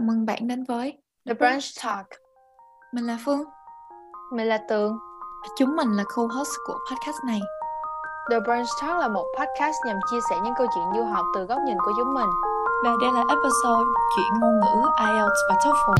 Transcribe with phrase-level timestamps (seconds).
[0.00, 2.06] Chào mừng bạn đến với The Brunch Talk.
[2.92, 3.44] Mình là Phương
[4.32, 4.98] Mình là Tường.
[5.58, 7.40] Chúng mình là co-host của podcast này
[8.30, 11.44] The Brunch Talk là một podcast nhằm chia sẻ những câu chuyện du học từ
[11.44, 12.28] góc nhìn của chúng mình.
[12.84, 15.94] Và đây là episode Chuyện ngôn ngữ IELTS và TOEFL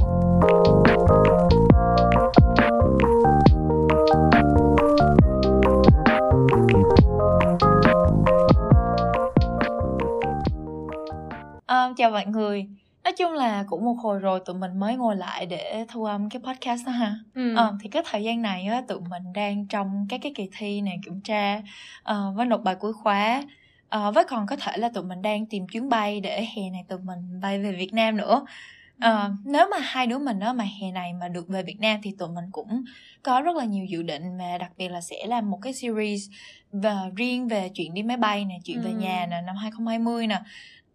[11.67, 12.67] À, chào mọi người
[13.11, 16.31] nói chung là cũng một hồi rồi tụi mình mới ngồi lại để thu âm
[16.31, 17.15] cái podcast đó ha.
[17.35, 17.55] Ừ.
[17.57, 20.81] Ờ, thì cái thời gian này á, tụi mình đang trong các cái kỳ thi
[20.81, 21.63] này kiểm tra
[22.03, 23.43] ờ, với nộp bài cuối khóa.
[23.89, 26.85] Ờ, với còn có thể là tụi mình đang tìm chuyến bay để hè này
[26.89, 28.47] tụi mình bay về Việt Nam nữa.
[29.01, 32.01] Ờ, nếu mà hai đứa mình á mà hè này mà được về Việt Nam
[32.03, 32.85] thì tụi mình cũng
[33.23, 36.29] có rất là nhiều dự định mà đặc biệt là sẽ làm một cái series
[36.73, 38.97] và riêng về chuyện đi máy bay nè chuyện về Ừ.
[38.97, 40.41] nhà nè năm 2020 nè.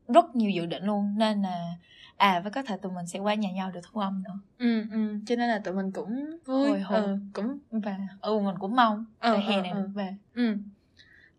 [0.07, 1.13] Rất nhiều dự định luôn.
[1.17, 1.73] Nên là
[2.17, 4.81] à với có thể tụi mình sẽ qua nhà nhau để thu âm nữa Ừ,
[4.91, 5.15] ừ.
[5.27, 6.69] Cho nên là tụi mình cũng vui.
[6.69, 7.03] Hồi hộp.
[7.03, 9.81] Ừ, cũng và ừ mình cũng mong Ờ, để hè ờ, này ờ.
[9.81, 10.57] được về Ừ.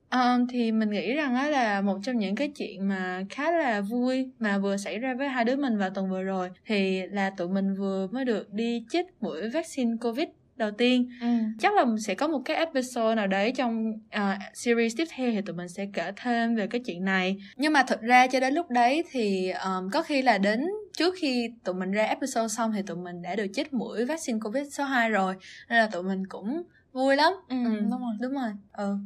[0.09, 3.81] Ờ, thì mình nghĩ rằng á là một trong những cái chuyện mà khá là
[3.81, 7.31] vui mà vừa xảy ra với hai đứa mình vào tuần vừa rồi thì là
[7.31, 11.27] tụi mình vừa mới được đi chích mũi vaccine covid đầu tiên ừ.
[11.59, 15.41] chắc là sẽ có một cái episode nào đấy trong à, series tiếp theo thì
[15.47, 18.55] tụi mình sẽ kể thêm về cái chuyện này nhưng mà thực ra cho đến
[18.55, 22.73] lúc đấy thì um, có khi là đến trước khi tụi mình ra episode xong
[22.73, 25.35] thì tụi mình đã được chích mũi vaccine covid số 2 rồi
[25.69, 26.63] nên là tụi mình cũng
[26.93, 28.15] vui lắm Ừ, đúng rồi.
[28.21, 28.97] đúng rồi ừ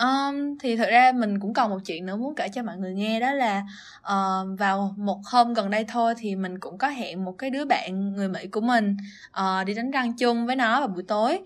[0.00, 2.94] Um, thì thật ra mình cũng còn một chuyện nữa muốn kể cho mọi người
[2.94, 3.62] nghe đó là
[4.00, 7.64] uh, vào một hôm gần đây thôi thì mình cũng có hẹn một cái đứa
[7.64, 8.96] bạn người Mỹ của mình
[9.40, 11.40] uh, đi đánh răng chung với nó vào buổi tối.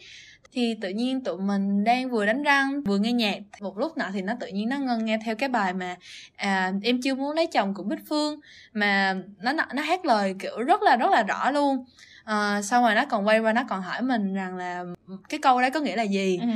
[0.53, 3.39] Thì tự nhiên tụi mình đang vừa đánh răng vừa nghe nhạc.
[3.61, 5.97] Một lúc nọ thì nó tự nhiên nó ngân nghe theo cái bài mà
[6.37, 8.41] à, em chưa muốn lấy chồng của Bích Phương
[8.73, 11.85] mà nó nó nó hát lời kiểu rất là rất là rõ luôn
[12.27, 14.85] à, xong rồi nó còn quay qua nó còn hỏi mình rằng là
[15.29, 16.47] cái câu đấy có nghĩa là gì Ừ.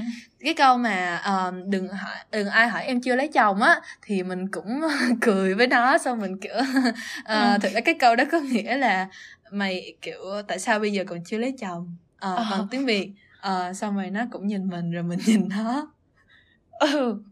[0.40, 4.22] cái câu mà ờ, đừng hỏi đừng ai hỏi em chưa lấy chồng á thì
[4.22, 4.80] mình cũng
[5.20, 6.54] cười với nó xong mình kiểu
[7.24, 7.58] ờ, Ừ.
[7.62, 9.08] thực ra cái câu đó có nghĩa là
[9.52, 12.46] mày kiểu tại sao bây giờ còn chưa lấy chồng Ờ, Ờ.
[12.50, 15.92] bằng tiếng việt Ờ, xong rồi nó cũng nhìn mình rồi mình nhìn nó
[16.80, 17.22] ừ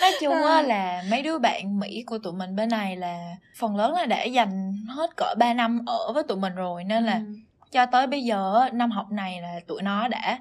[0.00, 3.18] nói chung á là mấy đứa bạn mỹ của tụi mình bên này là
[3.58, 7.04] phần lớn là đã dành hết cỡ 3 năm ở với tụi mình rồi nên
[7.04, 7.34] là Ừ.
[7.72, 10.38] cho tới bây giờ năm học này là tụi nó đã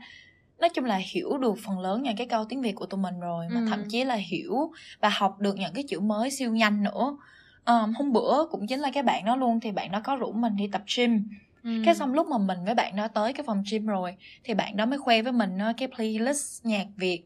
[0.59, 3.19] nói chung là hiểu được phần lớn những cái câu tiếng việt của tụi mình
[3.19, 3.65] rồi mà Ừ.
[3.69, 4.71] thậm chí là hiểu
[5.01, 7.17] và học được những cái chữ mới siêu nhanh nữa
[7.63, 10.31] Ờm, hôm bữa cũng chính là cái bạn đó luôn thì bạn đó có rủ
[10.31, 11.23] mình đi tập gym
[11.63, 11.69] Ừ.
[11.85, 14.77] cái xong lúc mà mình với bạn đó tới cái phòng gym rồi thì bạn
[14.77, 17.23] đó mới khoe với mình á, cái playlist nhạc việt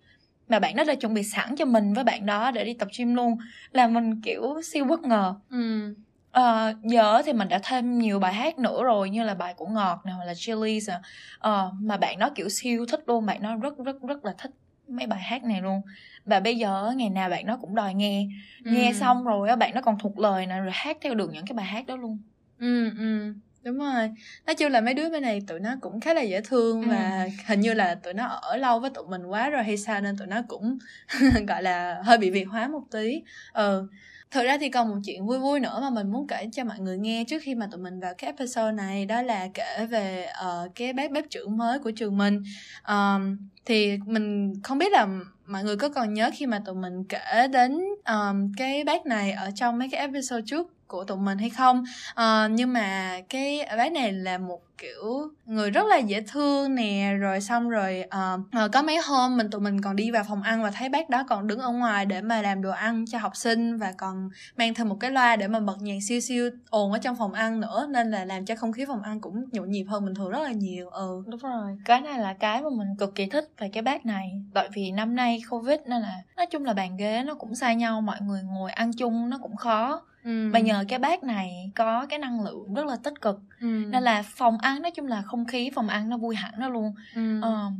[0.49, 2.87] mà bạn đó đã chuẩn bị sẵn cho mình với bạn đó để đi tập
[2.97, 3.37] gym luôn
[3.71, 5.95] là mình kiểu siêu bất ngờ ừ.
[6.35, 9.65] Ờ, giờ thì mình đã thêm nhiều bài hát nữa rồi như là bài của
[9.67, 11.01] ngọt này hoặc là chili's à.
[11.39, 14.51] Ờ, mà bạn đó kiểu siêu thích luôn bạn nó rất rất rất là thích
[14.87, 15.81] mấy bài hát này luôn
[16.25, 18.27] và bây giờ ngày nào bạn nó cũng đòi nghe
[18.63, 18.99] nghe Ừ.
[18.99, 21.53] xong rồi á, bạn nó còn thuộc lời nè rồi hát theo được những cái
[21.55, 22.19] bài hát đó luôn
[22.59, 24.11] ừ ừ đúng rồi
[24.45, 26.87] nói chung là mấy đứa bên này tụi nó cũng khá là dễ thương Ừ.
[26.89, 30.01] và hình như là tụi nó ở lâu với tụi mình quá rồi hay sao
[30.01, 30.77] nên tụi nó cũng
[31.47, 33.21] gọi là hơi bị việt hóa một tí
[33.53, 33.87] ừ
[34.35, 36.79] thực ra thì còn một chuyện vui vui nữa mà mình muốn kể cho mọi
[36.79, 40.27] người nghe trước khi mà tụi mình vào cái episode này đó là kể về
[40.45, 42.43] uh, cái bác bếp trưởng mới của trường mình.
[42.87, 45.07] Um, thì mình không biết là
[45.47, 49.31] mọi người có còn nhớ khi mà tụi mình kể đến um, cái bác này
[49.31, 51.83] ở trong mấy cái episode trước của tụi mình hay không?
[52.11, 57.13] Uh, nhưng mà cái bác này là một kiểu người rất là dễ thương nè
[57.19, 60.63] rồi xong rồi uh, có mấy hôm mình tụi mình còn đi vào phòng ăn
[60.63, 63.35] và thấy bác đó còn đứng ở ngoài để mà làm đồ ăn cho học
[63.35, 66.91] sinh và còn mang thêm một cái loa để mà bật nhạc siêu siêu ồn
[66.91, 69.71] ở trong phòng ăn nữa nên là làm cho không khí phòng ăn cũng nhộn
[69.71, 71.23] nhịp hơn bình thường rất là nhiều ừ.
[71.25, 71.77] Đúng rồi.
[71.85, 74.41] Cái này là cái mà mình cực kỳ thích về cái bác này.
[74.53, 77.73] Tại vì năm nay covid nên là nói chung là bàn ghế nó cũng xa
[77.73, 80.49] nhau mọi người ngồi ăn chung nó cũng khó ừ.
[80.53, 83.67] mà nhờ cái bác này có cái năng lượng rất là tích cực ừ.
[83.67, 86.69] nên là phòng ăn nói chung là không khí phòng ăn nó vui hẳn đó
[86.69, 87.41] luôn ừ.
[87.41, 87.71] Ờ,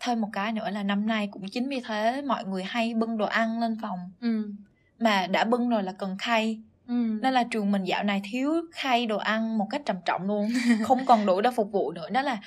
[0.00, 3.18] thêm một cái nữa là năm nay cũng chính vì thế mọi người hay bưng
[3.18, 4.52] đồ ăn lên phòng ừ.
[4.98, 7.18] mà đã bưng rồi là cần khay ừ.
[7.22, 10.48] nên là trường mình dạo này thiếu khay đồ ăn một cách trầm trọng luôn
[10.84, 12.38] không còn đủ để phục vụ nữa đó là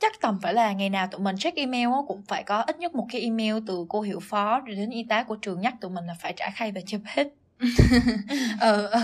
[0.00, 2.78] chắc tầm phải là ngày nào tụi mình check email á, cũng phải có ít
[2.78, 5.74] nhất một cái email từ cô hiệu phó rồi đến y tá của trường nhắc
[5.80, 7.26] tụi mình là phải trả khay về cho bếp
[8.60, 9.00] ừ, ừ.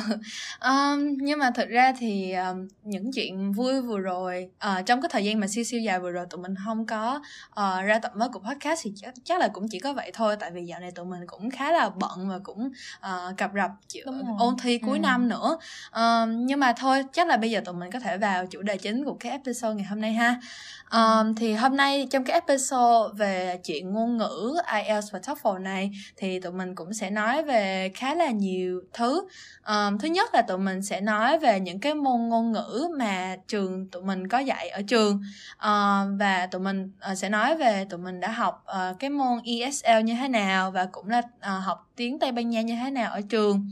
[0.60, 5.08] Um, nhưng mà thực ra thì um, những chuyện vui vừa rồi uh, trong cái
[5.12, 7.20] thời gian mà siêu siêu dài vừa rồi tụi mình không có
[7.50, 10.36] uh, ra tập mới của podcast thì chắc, chắc là cũng chỉ có vậy thôi.
[10.40, 13.70] Tại vì dạo này tụi mình cũng khá là bận và cũng uh, cập rập
[14.38, 15.02] ôn thi cuối ừ.
[15.02, 15.58] năm nữa.
[15.92, 18.76] Um, nhưng mà thôi chắc là bây giờ tụi mình có thể vào chủ đề
[18.76, 20.40] chính của cái episode ngày hôm nay ha.
[20.92, 25.90] Um, thì hôm nay trong cái episode về chuyện ngôn ngữ IELTS và TOEFL này
[26.16, 28.43] thì tụi mình cũng sẽ nói về khá là nhiều
[28.92, 29.28] thứ.
[29.66, 33.36] Um, thứ nhất là tụi mình sẽ nói về những cái môn ngôn ngữ mà
[33.48, 35.22] trường tụi mình có dạy ở trường
[35.56, 39.38] uh, và tụi mình uh, sẽ nói về tụi mình đã học uh, cái môn
[39.44, 42.90] ESL như thế nào và cũng là uh, học tiếng Tây Ban Nha như thế
[42.90, 43.68] nào ở trường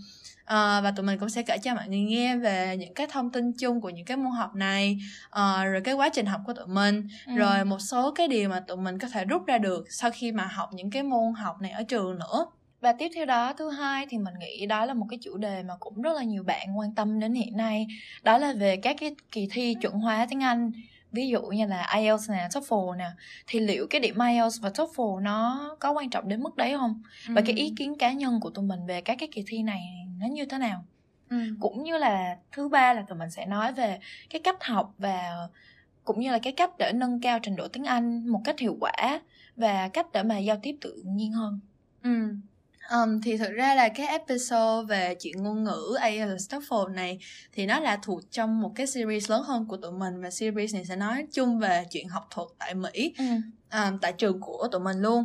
[0.52, 3.30] à, và tụi mình cũng sẽ kể cho mọi người nghe về những cái thông
[3.30, 4.98] tin chung của những cái môn học này
[5.30, 7.32] à, rồi cái quá trình học của tụi mình ừ.
[7.36, 10.32] rồi một số cái điều mà tụi mình có thể rút ra được sau khi
[10.32, 12.46] mà học những cái môn học này ở trường nữa
[12.82, 15.62] và tiếp theo đó thứ hai thì mình nghĩ đó là một cái chủ đề
[15.62, 17.86] mà cũng rất là nhiều bạn quan tâm đến hiện nay
[18.22, 20.72] đó là về các cái kỳ thi chuẩn hóa tiếng Anh
[21.12, 23.10] ví dụ như là IELTS nè, TOEFL nè
[23.46, 27.02] thì liệu cái điểm IELTS và TOEFL nó có quan trọng đến mức đấy không?
[27.28, 27.34] Ừ.
[27.34, 29.82] Và cái ý kiến cá nhân của tụi mình về các cái kỳ thi này
[30.20, 30.84] nó như thế nào?
[31.30, 31.36] Ừ.
[31.60, 33.98] Cũng như là thứ ba là tụi mình sẽ nói về
[34.30, 35.48] cái cách học và
[36.04, 38.76] cũng như là cái cách để nâng cao trình độ tiếng Anh một cách hiệu
[38.80, 39.20] quả
[39.56, 41.60] và cách để mà giao tiếp tự nhiên hơn.
[42.02, 42.36] Ừ.
[42.92, 47.18] Um, thì thực ra là cái episode về chuyện ngôn ngữ IELTS TOEFL này
[47.52, 50.74] thì nó là thuộc trong một cái series lớn hơn của tụi mình và series
[50.74, 53.24] này sẽ nói chung về chuyện học thuật tại Mỹ ừ.
[53.72, 55.24] um, tại trường của tụi mình luôn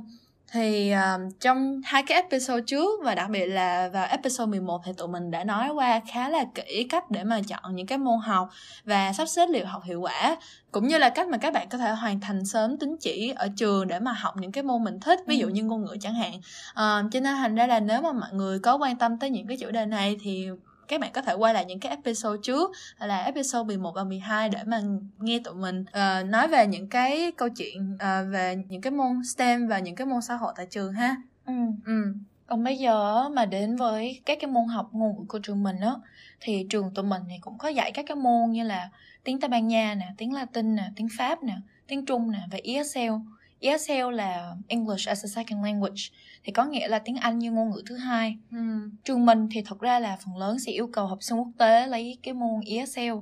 [0.51, 4.91] thì um, trong hai cái episode trước và đặc biệt là vào episode 11 thì
[4.97, 8.19] tụi mình đã nói qua khá là kỹ cách để mà chọn những cái môn
[8.19, 8.49] học
[8.85, 10.38] và sắp xếp liệu học hiệu quả
[10.71, 13.47] cũng như là cách mà các bạn có thể hoàn thành sớm tín chỉ ở
[13.57, 15.51] trường để mà học những cái môn mình thích ví dụ ừ.
[15.51, 16.33] như ngôn ngữ chẳng hạn
[16.71, 19.47] uh, cho nên thành ra là nếu mà mọi người có quan tâm tới những
[19.47, 20.47] cái chủ đề này thì
[20.87, 24.49] các bạn có thể quay lại những cái episode trước là episode 11 và 12
[24.49, 24.81] để mà
[25.19, 29.23] nghe tụi mình uh, nói về những cái câu chuyện uh, về những cái môn
[29.23, 31.15] STEM và những cái môn xã hội tại trường ha.
[31.45, 31.53] Ừ.
[31.85, 32.13] Ừ.
[32.47, 35.79] Còn bây giờ mà đến với các cái môn học ngôn ngữ của trường mình
[35.79, 35.93] á
[36.41, 38.89] thì trường tụi mình thì cũng có dạy các cái môn như là
[39.23, 41.55] tiếng Tây Ban Nha nè, tiếng Latin nè, tiếng Pháp nè,
[41.87, 43.13] tiếng Trung nè và ESL.
[43.59, 46.01] ESL là English as a Second Language
[46.44, 48.38] thì có nghĩa là tiếng Anh như ngôn ngữ thứ hai.
[48.51, 48.89] Ừ.
[49.04, 51.88] Trường mình thì thật ra là phần lớn sẽ yêu cầu học sinh quốc tế
[51.88, 53.13] lấy cái môn ESL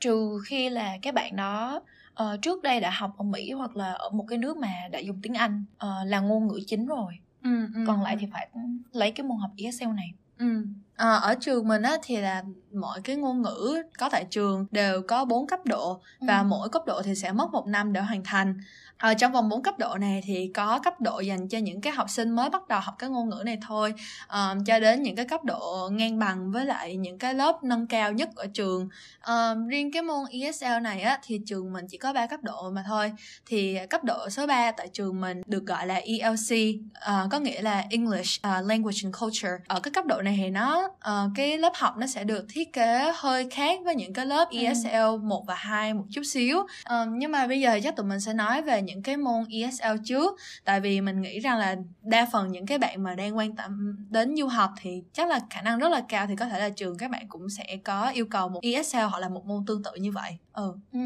[0.00, 1.82] trừ khi là các bạn đó
[2.22, 4.98] uh, trước đây đã học ở Mỹ hoặc là ở một cái nước mà đã
[4.98, 7.18] dùng tiếng Anh uh, là ngôn ngữ chính rồi.
[7.42, 8.18] Ừ, ừ, Còn lại ừ.
[8.20, 8.48] thì phải
[8.92, 10.12] lấy cái môn học ESL này.
[10.38, 10.66] Ừ.
[10.96, 12.42] À, ở trường mình á thì là
[12.72, 16.44] mọi cái ngôn ngữ có tại trường đều có bốn cấp độ và ừ.
[16.44, 18.60] mỗi cấp độ thì sẽ mất một năm để hoàn thành
[19.02, 21.92] ờ, trong vòng 4 cấp độ này thì có cấp độ dành cho những cái
[21.92, 23.94] học sinh mới bắt đầu học cái ngôn ngữ này thôi.
[24.28, 27.86] Um, cho đến những cái cấp độ ngang bằng với lại những cái lớp nâng
[27.86, 28.88] cao nhất ở trường.
[29.26, 32.70] Um, riêng cái môn ESL này á thì trường mình chỉ có 3 cấp độ
[32.70, 33.12] mà thôi.
[33.46, 37.62] Thì cấp độ số 3 tại trường mình được gọi là ELC uh, có nghĩa
[37.62, 39.52] là English uh, Language and Culture.
[39.66, 42.72] Ở cái cấp độ này thì nó uh, cái lớp học nó sẽ được thiết
[42.72, 45.16] kế hơi khác với những cái lớp ESL ừ.
[45.22, 46.58] 1 và 2 một chút xíu.
[46.90, 49.44] Um, nhưng mà bây giờ chắc tụi mình sẽ nói về những những cái môn
[49.50, 50.36] ESL trước.
[50.64, 53.96] Tại vì mình nghĩ rằng là đa phần những cái bạn mà đang quan tâm
[54.10, 56.68] đến du học thì chắc là khả năng rất là cao thì có thể là
[56.68, 59.82] trường các bạn cũng sẽ có yêu cầu một ESL hoặc là một môn tương
[59.82, 60.36] tự như vậy.
[60.52, 60.98] Ừ, ừ.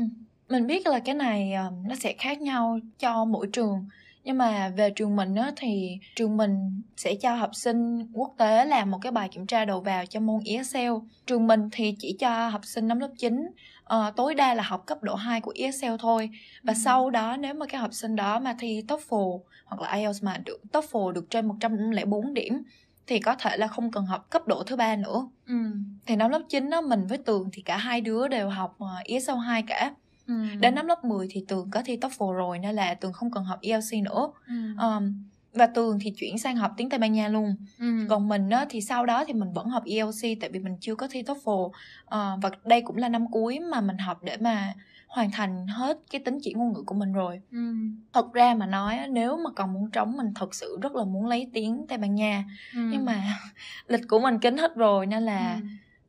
[0.48, 3.88] mình biết là cái này ờ, nó sẽ khác nhau cho mỗi trường.
[4.24, 8.64] Nhưng mà về trường mình á thì trường mình sẽ cho học sinh quốc tế
[8.64, 10.92] làm một cái bài kiểm tra đầu vào cho môn ESL
[11.26, 13.50] trường mình thì chỉ cho học sinh năm lớp 9
[13.94, 16.30] uh, tối đa là học cấp độ 2 của ESL thôi
[16.62, 16.78] và ừ.
[16.84, 20.38] sau đó nếu mà cái học sinh đó mà thi TOEFL hoặc là IELTS mà
[20.44, 22.62] được TOEFL được trên 104 điểm
[23.06, 25.28] thì có thể là không cần học cấp độ thứ ba nữa.
[25.46, 25.54] Ừ.
[26.06, 29.04] Thì năm lớp 9 đó mình với Tường thì cả hai đứa đều học uh,
[29.04, 29.94] ESL 2 cả.
[30.26, 30.34] Ừ.
[30.60, 33.44] Đến năm lớp 10 thì Tường có thi TOEFL rồi nên là Tường không cần
[33.44, 34.30] học ELC nữa.
[34.46, 34.54] Ừ.
[34.80, 35.22] Um,
[35.56, 38.06] và tường thì chuyển sang học tiếng tây ban nha luôn ừ.
[38.08, 40.94] còn mình á, thì sau đó thì mình vẫn học elc tại vì mình chưa
[40.94, 41.70] có thi toefl
[42.06, 44.74] à, và đây cũng là năm cuối mà mình học để mà
[45.08, 47.74] hoàn thành hết cái tính chỉ ngôn ngữ của mình rồi ừ.
[48.12, 51.26] thật ra mà nói nếu mà còn muốn trống mình thật sự rất là muốn
[51.26, 52.44] lấy tiếng tây ban nha
[52.74, 52.80] ừ.
[52.92, 53.38] nhưng mà
[53.88, 55.66] lịch của mình kín hết rồi nên là ừ.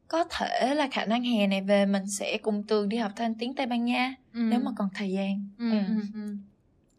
[0.07, 3.35] có thể là khả năng hè này về mình sẽ cùng tường đi học thêm
[3.35, 4.39] tiếng tây ban nha ừ.
[4.39, 5.71] nếu mà còn thời gian ừ.
[5.71, 5.77] Ừ.
[6.13, 6.35] Ừ.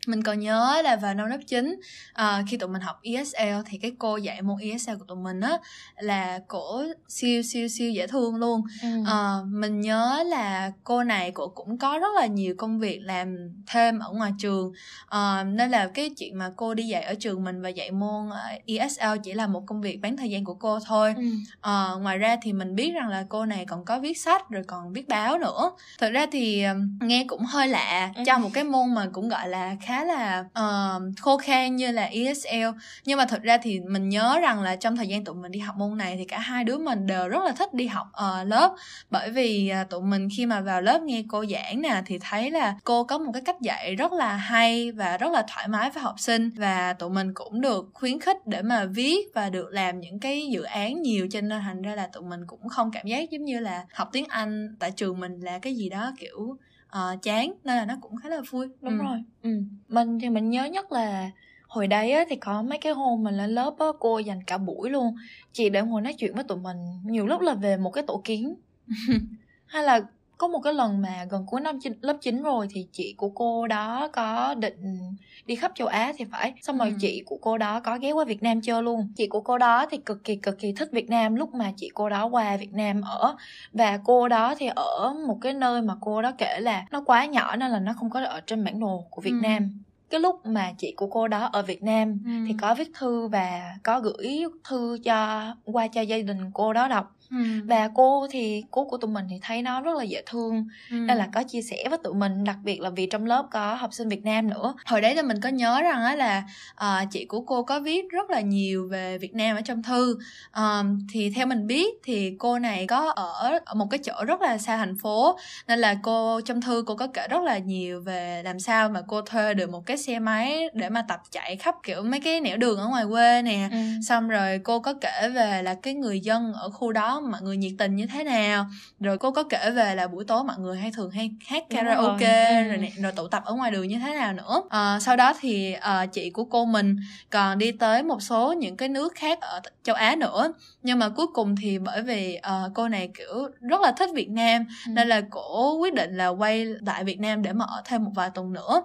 [0.08, 1.80] mình còn nhớ là vào năm lớp 9
[2.12, 5.40] à, khi tụi mình học ESL thì cái cô dạy môn ESL của tụi mình
[5.40, 5.58] á
[6.00, 8.88] là cổ siêu siêu siêu dễ thương luôn ừ.
[9.06, 13.36] à, mình nhớ là cô này cổ cũng có rất là nhiều công việc làm
[13.66, 14.72] thêm ở ngoài trường
[15.08, 18.28] à, nên là cái chuyện mà cô đi dạy ở trường mình và dạy môn
[18.66, 21.24] ESL chỉ là một công việc bán thời gian của cô thôi ừ.
[21.60, 24.62] à, ngoài ra thì mình biết rằng là cô này còn có viết sách rồi
[24.66, 26.64] còn viết báo nữa thực ra thì
[27.00, 28.22] nghe cũng hơi lạ ừ.
[28.26, 32.04] cho một cái môn mà cũng gọi là khá là uh, khô khan như là
[32.04, 32.68] ESL
[33.04, 35.60] nhưng mà thực ra thì mình nhớ rằng là trong thời gian tụi mình đi
[35.60, 38.46] học môn này thì cả hai đứa mình đều rất là thích đi học uh,
[38.46, 38.74] lớp.
[39.10, 42.50] Bởi vì uh, tụi mình khi mà vào lớp nghe cô giảng nè thì thấy
[42.50, 45.90] là cô có một cái cách dạy rất là hay và rất là thoải mái
[45.90, 46.50] với học sinh.
[46.56, 50.46] Và tụi mình cũng được khuyến khích để mà viết và được làm những cái
[50.46, 51.28] dự án nhiều.
[51.30, 54.08] Cho nên thành ra là tụi mình cũng không cảm giác giống như là học
[54.12, 56.56] tiếng Anh tại trường mình là cái gì đó kiểu
[56.88, 59.04] uh, chán nên là nó cũng khá là vui đúng ừ.
[59.04, 59.50] rồi ừ.
[59.88, 61.30] mình thì mình nhớ nhất là
[61.68, 64.58] hồi đấy á, thì có mấy cái hôm mình lên lớp á, cô dành cả
[64.58, 65.16] buổi luôn
[65.52, 68.20] chỉ để ngồi nói chuyện với tụi mình nhiều lúc là về một cái tổ
[68.24, 68.54] kiến
[69.66, 70.00] hay là
[70.38, 73.66] có một cái lần mà gần cuối năm lớp 9 rồi thì chị của cô
[73.66, 75.14] đó có định
[75.46, 76.94] đi khắp châu Á thì phải xong rồi ừ.
[77.00, 79.86] chị của cô đó có ghé qua Việt Nam chơi luôn chị của cô đó
[79.90, 82.72] thì cực kỳ cực kỳ thích Việt Nam lúc mà chị cô đó qua Việt
[82.72, 83.36] Nam ở
[83.72, 87.26] và cô đó thì ở một cái nơi mà cô đó kể là nó quá
[87.26, 89.40] nhỏ nên là nó không có ở trên bản đồ của Việt ừ.
[89.42, 89.70] Nam
[90.10, 92.30] cái lúc mà chị của cô đó ở Việt Nam ừ.
[92.48, 96.88] thì có viết thư và có gửi thư cho qua cho gia đình cô đó
[96.88, 97.36] đọc Ừ.
[97.64, 100.96] và cô thì cô của tụi mình thì thấy nó rất là dễ thương ừ.
[100.96, 103.74] nên là có chia sẻ với tụi mình đặc biệt là vì trong lớp có
[103.74, 106.44] học sinh Việt Nam nữa hồi đấy thì mình có nhớ rằng á là
[106.74, 110.18] uh, chị của cô có viết rất là nhiều về Việt Nam ở trong thư
[110.56, 114.40] um, thì theo mình biết thì cô này có ở, ở một cái chỗ rất
[114.40, 118.00] là xa thành phố nên là cô trong thư cô có kể rất là nhiều
[118.00, 121.56] về làm sao mà cô thuê được một cái xe máy để mà tập chạy
[121.56, 123.78] khắp kiểu mấy cái nẻo đường ở ngoài quê nè ừ.
[124.08, 127.56] xong rồi cô có kể về là cái người dân ở khu đó mọi người
[127.56, 128.66] nhiệt tình như thế nào.
[129.00, 132.62] Rồi cô có kể về là buổi tối mọi người hay thường hay hát karaoke
[132.62, 132.76] rồi.
[132.76, 134.62] rồi rồi tụ tập ở ngoài đường như thế nào nữa.
[134.70, 136.96] À, sau đó thì uh, chị của cô mình
[137.30, 140.52] còn đi tới một số những cái nước khác ở châu Á nữa.
[140.82, 144.30] Nhưng mà cuối cùng thì bởi vì uh, cô này kiểu rất là thích Việt
[144.30, 144.90] Nam ừ.
[144.92, 148.10] nên là cổ quyết định là quay lại Việt Nam để mà ở thêm một
[148.14, 148.82] vài tuần nữa.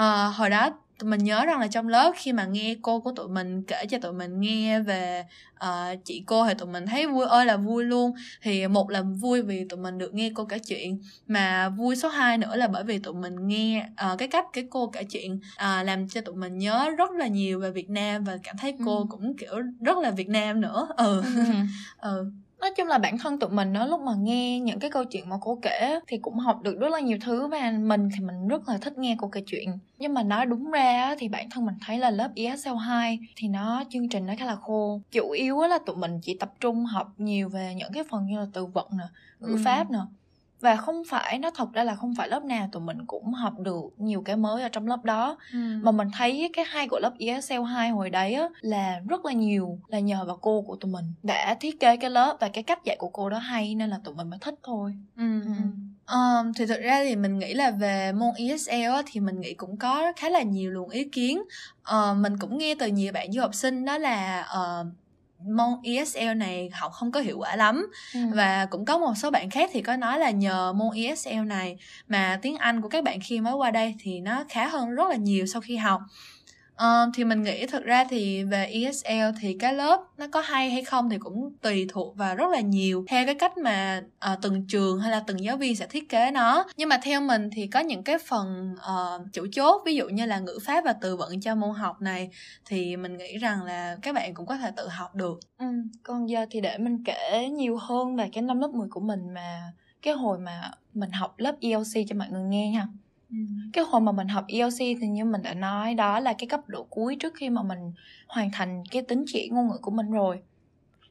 [0.00, 3.12] Uh, hồi đó tụi mình nhớ rằng là trong lớp khi mà nghe cô của
[3.12, 5.24] tụi mình kể cho tụi mình nghe về
[5.64, 8.12] uh, chị cô thì tụi mình thấy vui ơi là vui luôn.
[8.42, 12.08] Thì một là vui vì tụi mình được nghe cô kể chuyện mà vui số
[12.08, 15.34] 2 nữa là bởi vì tụi mình nghe uh, cái cách cái cô kể chuyện
[15.34, 18.74] uh, làm cho tụi mình nhớ rất là nhiều về Việt Nam và cảm thấy
[18.84, 19.04] cô ừ.
[19.10, 20.88] cũng kiểu rất là Việt Nam nữa.
[20.96, 21.22] Ừ.
[21.36, 21.42] Ừ,
[22.00, 25.04] ừ nói chung là bản thân tụi mình đó lúc mà nghe những cái câu
[25.04, 28.20] chuyện mà cô kể thì cũng học được rất là nhiều thứ và mình thì
[28.20, 29.78] mình rất là thích nghe cô kể chuyện.
[29.98, 33.48] Nhưng mà nói đúng ra thì bản thân mình thấy là lớp ESL 2 thì
[33.48, 35.00] nó chương trình nó khá là khô.
[35.10, 38.38] Chủ yếu là tụi mình chỉ tập trung học nhiều về những cái phần như
[38.38, 39.04] là từ vựng nè
[39.40, 39.60] ngữ ừ.
[39.64, 39.98] pháp nè
[40.66, 43.58] và không phải nó thật ra là không phải lớp nào tụi mình cũng học
[43.58, 45.58] được nhiều cái mới ở trong lớp đó ừ.
[45.82, 49.32] mà mình thấy cái hay của lớp ESL 2 hồi đấy á là rất là
[49.32, 52.62] nhiều là nhờ vào cô của tụi mình đã thiết kế cái lớp và cái
[52.62, 55.40] cách dạy của cô đó hay nên là tụi mình mới thích thôi ừ.
[55.44, 55.52] Ừ.
[56.14, 59.54] Um, thì thực ra thì mình nghĩ là về môn ESL á, thì mình nghĩ
[59.54, 61.42] cũng có khá là nhiều luồng ý kiến
[61.80, 64.86] uh, mình cũng nghe từ nhiều bạn du học sinh đó là uh,
[65.46, 68.20] môn ESL này học không có hiệu quả lắm ừ.
[68.34, 71.78] và cũng có một số bạn khác thì có nói là nhờ môn ESL này
[72.08, 75.10] mà tiếng Anh của các bạn khi mới qua đây thì nó khá hơn rất
[75.10, 76.00] là nhiều sau khi học
[76.82, 80.70] Uh, thì mình nghĩ thực ra thì về ESL thì cái lớp nó có hay
[80.70, 84.02] hay không thì cũng tùy thuộc vào rất là nhiều theo cái cách mà
[84.32, 86.64] uh, từng trường hay là từng giáo viên sẽ thiết kế nó.
[86.76, 90.26] Nhưng mà theo mình thì có những cái phần uh, chủ chốt ví dụ như
[90.26, 92.30] là ngữ pháp và từ vựng cho môn học này
[92.64, 95.40] thì mình nghĩ rằng là các bạn cũng có thể tự học được.
[95.58, 95.66] Ừ,
[96.02, 99.20] còn giờ thì để mình kể nhiều hơn về cái năm lớp 10 của mình
[99.34, 102.86] mà cái hồi mà mình học lớp ELC cho mọi người nghe nha
[103.30, 103.36] Ừ.
[103.72, 106.60] cái hồi mà mình học ELC thì như mình đã nói đó là cái cấp
[106.66, 107.92] độ cuối trước khi mà mình
[108.28, 110.42] hoàn thành cái tính chỉ ngôn ngữ của mình rồi.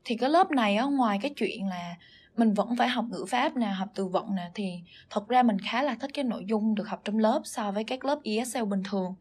[0.06, 1.96] Thì cái lớp này á ngoài cái chuyện là
[2.38, 4.80] mình vẫn phải học ngữ pháp nè học từ vựng nè thì
[5.10, 7.84] thật ra mình khá là thích cái nội dung được học trong lớp so với
[7.84, 9.16] các lớp ESL bình thường.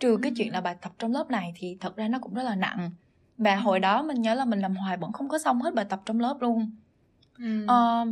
[0.00, 2.42] Trừ cái chuyện là bài tập trong lớp này thì thật ra nó cũng rất
[2.42, 2.90] là nặng.
[3.38, 5.84] Và hồi đó mình nhớ là mình làm hoài vẫn không có xong hết bài
[5.88, 6.70] tập trong lớp luôn.
[7.38, 7.64] Ừ.
[7.64, 8.08] uh,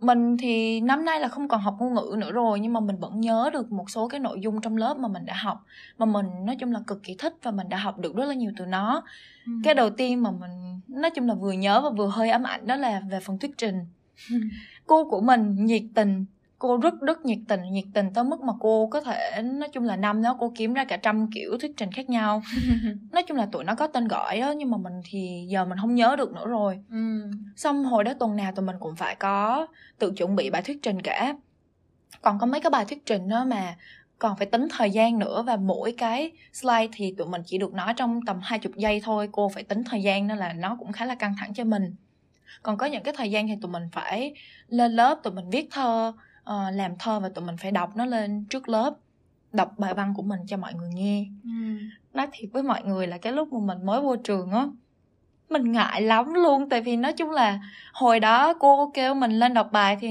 [0.00, 2.96] mình thì năm nay là không còn học ngôn ngữ nữa rồi nhưng mà mình
[2.96, 5.64] vẫn nhớ được một số cái nội dung trong lớp mà mình đã học.
[5.98, 8.34] Mà mình nói chung là cực kỳ thích và mình đã học được rất là
[8.34, 9.02] nhiều từ nó.
[9.46, 9.52] Ừ.
[9.64, 12.66] cái đầu tiên mà mình nói chung là vừa nhớ và vừa hơi ám ảnh
[12.66, 13.86] đó là về phần thuyết trình.
[14.86, 16.24] Cô của mình nhiệt tình
[16.60, 19.84] cô rất rất nhiệt tình nhiệt tình tới mức mà cô có thể nói chung
[19.84, 22.42] là năm đó cô kiếm ra cả trăm kiểu thuyết trình khác nhau.
[23.12, 25.78] Nói chung là tụi nó có tên gọi đó nhưng mà mình thì giờ mình
[25.80, 26.78] không nhớ được nữa rồi.
[26.90, 27.30] Ừ.
[27.56, 29.66] xong hồi đó tuần nào tụi mình cũng phải có
[29.98, 31.34] tự chuẩn bị bài thuyết trình cả.
[32.22, 33.76] Còn có mấy cái bài thuyết trình đó mà
[34.18, 37.74] còn phải tính thời gian nữa và mỗi cái slide thì tụi mình chỉ được
[37.74, 40.76] nói trong tầm hai chục giây thôi cô phải tính thời gian nên là nó
[40.80, 41.94] cũng khá là căng thẳng cho mình.
[42.62, 44.34] Còn có những cái thời gian thì tụi mình phải
[44.68, 48.06] lên lớp tụi mình viết thơ uh, làm thơ và tụi mình phải đọc nó
[48.06, 48.94] lên trước lớp
[49.52, 51.50] đọc bài văn của mình cho mọi người nghe ừ.
[52.14, 54.66] nói thiệt với mọi người là cái lúc mà mình mới vô trường á
[55.50, 57.60] mình ngại lắm luôn tại vì nói chung là
[57.92, 60.08] hồi đó cô kêu mình lên đọc bài thì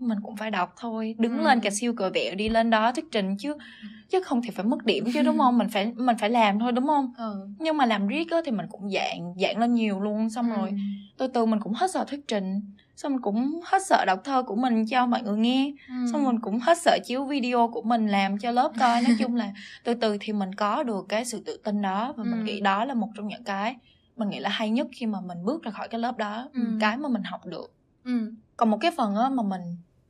[0.00, 1.44] mình cũng phải đọc thôi đứng ừ.
[1.44, 3.54] lên cả siêu cờ vẹo đi lên đó thuyết trình chứ
[4.08, 6.72] chứ không thì phải mất điểm chứ đúng không mình phải mình phải làm thôi
[6.72, 7.48] đúng không ừ.
[7.58, 10.56] nhưng mà làm riết á thì mình cũng dạng dạng lên nhiều luôn xong ừ.
[10.56, 10.72] rồi
[11.18, 12.60] từ từ mình cũng hết sợ thuyết trình
[12.98, 15.94] xong mình cũng hết sợ đọc thơ của mình cho mọi người nghe ừ.
[16.12, 19.36] xong mình cũng hết sợ chiếu video của mình làm cho lớp coi nói chung
[19.36, 19.52] là
[19.84, 22.28] từ từ thì mình có được cái sự tự tin đó và ừ.
[22.30, 23.76] mình nghĩ đó là một trong những cái
[24.16, 26.60] mình nghĩ là hay nhất khi mà mình bước ra khỏi cái lớp đó ừ.
[26.80, 27.72] cái mà mình học được
[28.04, 28.32] ừ.
[28.56, 29.60] còn một cái phần á mà mình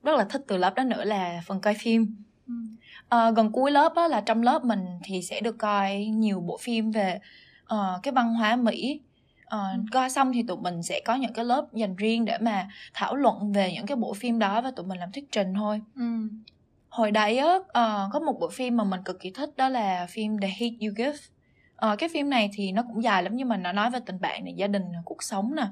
[0.03, 2.17] rất là thích từ lớp đó nữa là phần coi phim
[2.47, 2.55] ừ.
[3.09, 6.59] à, gần cuối lớp á là trong lớp mình thì sẽ được coi nhiều bộ
[6.61, 7.21] phim về
[7.75, 9.01] uh, cái văn hóa mỹ
[9.55, 12.69] uh, coi xong thì tụi mình sẽ có những cái lớp dành riêng để mà
[12.95, 15.83] thảo luận về những cái bộ phim đó và tụi mình làm thuyết trình thôi.
[15.97, 16.29] Ừ.
[16.89, 20.07] hồi đấy á uh, có một bộ phim mà mình cực kỳ thích đó là
[20.11, 21.19] phim The Hate You Give.
[21.93, 24.21] Uh, cái phim này thì nó cũng dài lắm nhưng mà nó nói về tình
[24.21, 25.67] bạn này gia đình cuộc sống nè.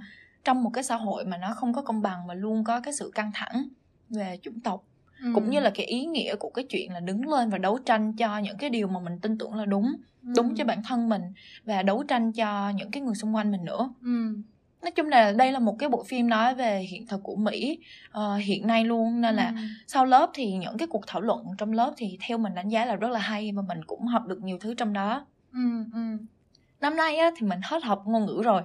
[0.44, 2.94] Trong một cái xã hội mà nó không có công bằng mà luôn có cái
[2.94, 3.68] sự căng thẳng
[4.10, 4.84] về chủng tộc
[5.22, 5.30] ừ.
[5.34, 8.12] cũng như là cái ý nghĩa của cái chuyện là đứng lên và đấu tranh
[8.12, 10.32] cho những cái điều mà mình tin tưởng là đúng ừ.
[10.36, 11.22] đúng cho bản thân mình
[11.64, 14.36] và đấu tranh cho những cái người xung quanh mình nữa ừ.
[14.82, 17.78] nói chung là đây là một cái bộ phim nói về hiện thực của mỹ
[18.18, 19.62] uh, hiện nay luôn nên là ừ.
[19.86, 22.84] sau lớp thì những cái cuộc thảo luận trong lớp thì theo mình đánh giá
[22.84, 26.00] là rất là hay và mình cũng học được nhiều thứ trong đó ừ, ừ.
[26.80, 28.62] năm nay á thì mình hết học ngôn ngữ rồi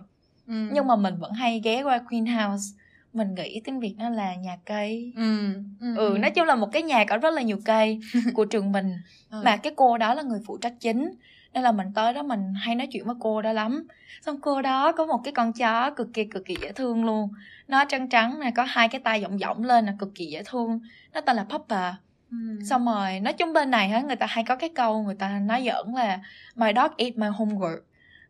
[0.48, 0.70] ừ.
[0.74, 2.81] nhưng mà mình vẫn hay ghé qua Queen House
[3.14, 5.14] mình nghĩ tiếng việt nó là nhà cây.
[5.16, 6.18] Ừ, ừ, ừ, ừ.
[6.18, 8.00] nói chung là một cái nhà có rất là nhiều cây
[8.34, 8.94] của trường mình.
[9.32, 9.42] Ừ.
[9.46, 11.12] mà cái cô đó là người phụ trách chính
[11.54, 13.88] nên là mình tới đó mình hay nói chuyện với cô đó lắm.
[14.22, 17.30] Xong cô đó có một cái con chó cực kỳ cực kỳ dễ thương luôn.
[17.68, 20.44] Nó trắng trắng này có hai cái tay rộng rộng lên là cực kỳ dễ
[20.46, 20.80] thương.
[21.14, 21.94] Nó tên là Papa.
[22.32, 22.38] Ừ.
[22.70, 25.40] xong rồi nói chung bên này á người ta hay có cái câu người ta
[25.40, 26.20] nói giỡn là
[26.56, 27.80] my dog ate my homework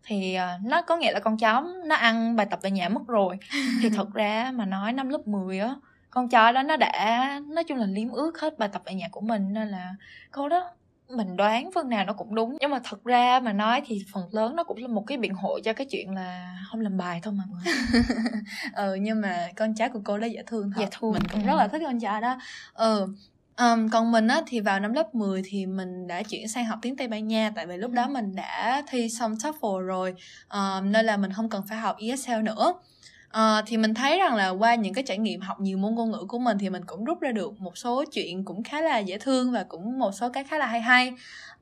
[0.04, 3.08] thì uh, nó có nghĩa là con chó nó ăn bài tập về nhà mất
[3.08, 3.38] rồi.
[3.82, 5.76] Thì thật ra mà nói năm lớp 10 á
[6.12, 9.08] con chó đó nó đã nói chung là liếm ướt hết bài tập về nhà
[9.12, 9.96] của mình nên là
[10.32, 10.72] câu đó
[11.10, 12.58] mình đoán phần nào nó cũng đúng.
[12.60, 15.34] Nhưng mà thật ra mà nói thì phần lớn nó cũng là một cái biện
[15.34, 17.44] hộ cho cái chuyện là không làm bài thôi mà
[18.76, 20.82] ừ nhưng mà con chó của cô đó dễ thương thật.
[20.82, 21.48] Dễ thương mình cũng ừ.
[21.48, 22.38] rất là thích con chó đó.
[22.74, 23.08] Ừ
[23.62, 26.80] Um, còn mình á thì vào năm lớp 10 thì mình đã chuyển sang học
[26.82, 30.14] tiếng Tây Ban Nha tại vì lúc đó mình đã thi xong TOEFL rồi
[30.50, 32.74] um, nên là mình không cần phải học ESL nữa.
[33.38, 36.12] Uh, thì mình thấy rằng là qua những cái trải nghiệm học nhiều môn ngôn
[36.12, 39.00] ngữ của mình thì mình cũng rút ra được một số chuyện cũng khá là
[39.00, 41.14] dễ thương và cũng một số cái khá là hay hay.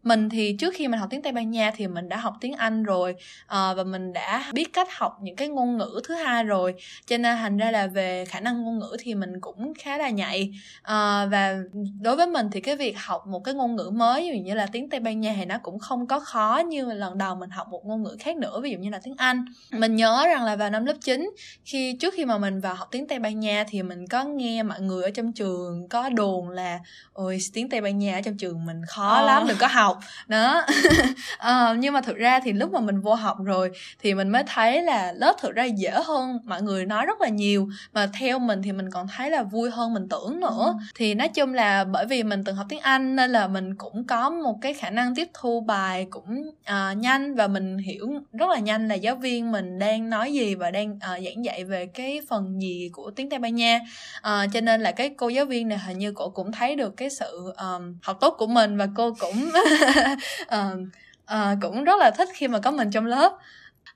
[0.04, 2.54] Mình thì trước khi mình học tiếng tây ban nha thì mình đã học tiếng
[2.54, 6.44] anh rồi uh, và mình đã biết cách học những cái ngôn ngữ thứ hai
[6.44, 6.74] rồi
[7.06, 10.10] cho nên thành ra là về khả năng ngôn ngữ thì mình cũng khá là
[10.10, 10.52] nhạy.
[10.80, 11.56] Uh, và
[12.02, 14.54] đối với mình thì cái việc học một cái ngôn ngữ mới ví dụ như
[14.54, 17.50] là tiếng tây ban nha thì nó cũng không có khó như lần đầu mình
[17.50, 19.46] học một ngôn ngữ khác nữa ví dụ như là tiếng anh.
[19.72, 21.30] Mình nhớ rằng là vào năm lớp 9
[21.66, 24.64] khi trước khi mà mình vào học tiếng tây ban nha thì mình có nghe
[24.64, 26.80] mọi người ở trong trường có đồn là
[27.14, 29.26] ôi tiếng tây ban nha ở trong trường mình khó ờ.
[29.26, 30.66] lắm đừng có học học đó
[31.38, 34.44] à, nhưng mà thực ra thì lúc mà mình vô học rồi thì mình mới
[34.48, 38.40] thấy là lớp thực ra dễ hơn mọi người nói rất là nhiều mà theo
[38.40, 40.74] mình thì mình còn thấy là vui hơn mình tưởng nữa ừ.
[40.96, 44.04] thì nói chung là bởi vì mình từng học tiếng anh nên là mình cũng
[44.04, 48.50] có một cái khả năng tiếp thu bài cũng uh, nhanh và mình hiểu rất
[48.50, 51.86] là nhanh là giáo viên mình đang nói gì và đang uh, giảng dạy về
[51.86, 53.80] cái phần gì của tiếng tây ban nha.
[54.22, 56.98] À, cho nên là cái cô giáo viên này hình như cô cũng thấy được
[56.98, 59.50] cái sự um, học tốt của mình và cô cũng
[60.42, 60.80] uh,
[61.34, 63.38] uh, cũng rất là thích khi mà có mình trong lớp.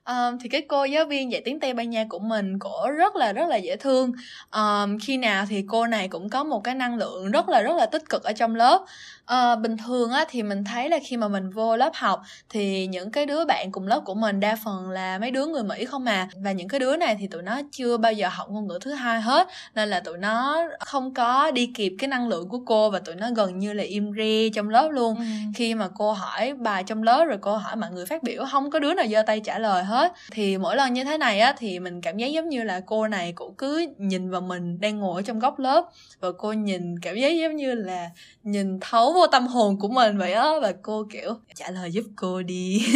[0.08, 3.16] Um, thì cái cô giáo viên dạy tiếng tây ban nha của mình cổ rất
[3.16, 4.12] là rất là dễ thương.
[4.52, 7.76] Um, khi nào thì cô này cũng có một cái năng lượng rất là rất
[7.76, 8.84] là tích cực ở trong lớp
[9.32, 12.86] uh, bình thường á thì mình thấy là khi mà mình vô lớp học thì
[12.86, 15.84] những cái đứa bạn cùng lớp của mình đa phần là mấy đứa người mỹ
[15.84, 18.66] không mà và những cái đứa này thì tụi nó chưa bao giờ học ngôn
[18.66, 19.48] ngữ thứ hai hết.
[19.74, 23.14] Nên là tụi nó không có đi kịp cái năng lượng của cô và tụi
[23.14, 25.16] nó gần như là im re trong lớp luôn.
[25.16, 25.24] Ừ.
[25.54, 28.70] khi mà cô hỏi bài trong lớp rồi cô hỏi mọi người phát biểu không
[28.70, 30.12] có đứa nào giơ tay trả lời hết hết.
[30.32, 33.08] Thì mỗi lần như thế này á thì mình cảm giác giống như là cô
[33.08, 35.84] này cũng cứ nhìn vào mình đang ngồi ở trong góc lớp
[36.20, 38.10] và cô nhìn cảm giác giống như là
[38.42, 42.04] nhìn thấu vô tâm hồn của mình vậy á và cô kiểu trả lời giúp
[42.16, 42.86] cô đi.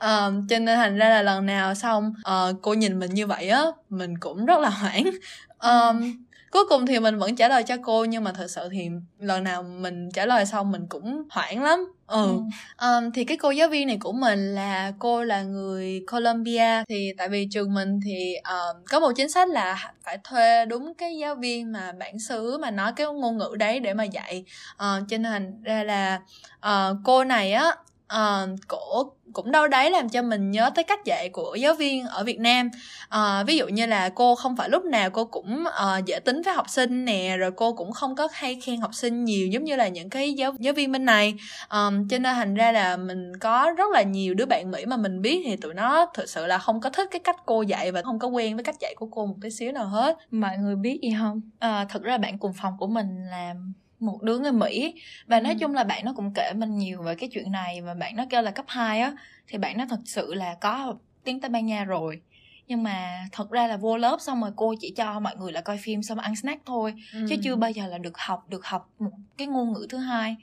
[0.00, 3.48] Um, cho nên thành ra là lần nào xong uh, cô nhìn mình như vậy
[3.48, 5.10] á mình cũng rất là hoảng.
[5.58, 8.88] Um, cuối cùng thì mình vẫn trả lời cho cô nhưng mà thật sự thì
[9.18, 11.92] lần nào mình trả lời xong mình cũng hoảng lắm.
[12.06, 12.40] Ừ, ừ.
[12.86, 16.84] Um, thì cái cô giáo viên này của mình là cô là người Colombia.
[16.88, 20.94] Thì tại vì trường mình thì um, có một chính sách là phải thuê đúng
[20.94, 24.44] cái giáo viên mà bản xứ mà nói cái ngôn ngữ đấy để mà dạy.
[24.74, 26.20] Uh, cho nên ra là
[26.66, 27.76] uh, cô này á
[28.16, 32.06] uh, cổ cũng đâu đấy làm cho mình nhớ tới cách dạy của giáo viên
[32.06, 32.70] ở Việt Nam.
[33.08, 36.42] À, ví dụ như là cô không phải lúc nào cô cũng uh, dễ tính
[36.42, 39.64] với học sinh nè rồi cô cũng không có hay khen học sinh nhiều giống
[39.64, 41.34] như là những cái giáo giáo viên bên này.
[41.70, 44.96] Um, cho nên thành ra là mình có rất là nhiều đứa bạn Mỹ mà
[44.96, 47.92] mình biết thì tụi nó thực sự là không có thích cái cách cô dạy
[47.92, 50.16] và không có quen với cách dạy của cô một tí xíu nào hết.
[50.30, 51.40] Mọi người biết gì không?
[51.58, 54.94] À, thực ra bạn cùng phòng của mình làm một đứa người Mỹ
[55.26, 55.58] và nói ừ.
[55.60, 58.24] chung là bạn nó cũng kể mình nhiều về cái chuyện này và bạn nó
[58.30, 59.12] kêu là cấp 2 á
[59.48, 62.20] thì bạn nó thật sự là có tiếng Tây Ban Nha rồi
[62.68, 65.60] nhưng mà thật ra là vô lớp xong rồi cô chỉ cho mọi người là
[65.60, 67.26] coi phim xong ăn snack thôi ừ.
[67.28, 70.36] chứ chưa bao giờ là được học được học một cái ngôn ngữ thứ hai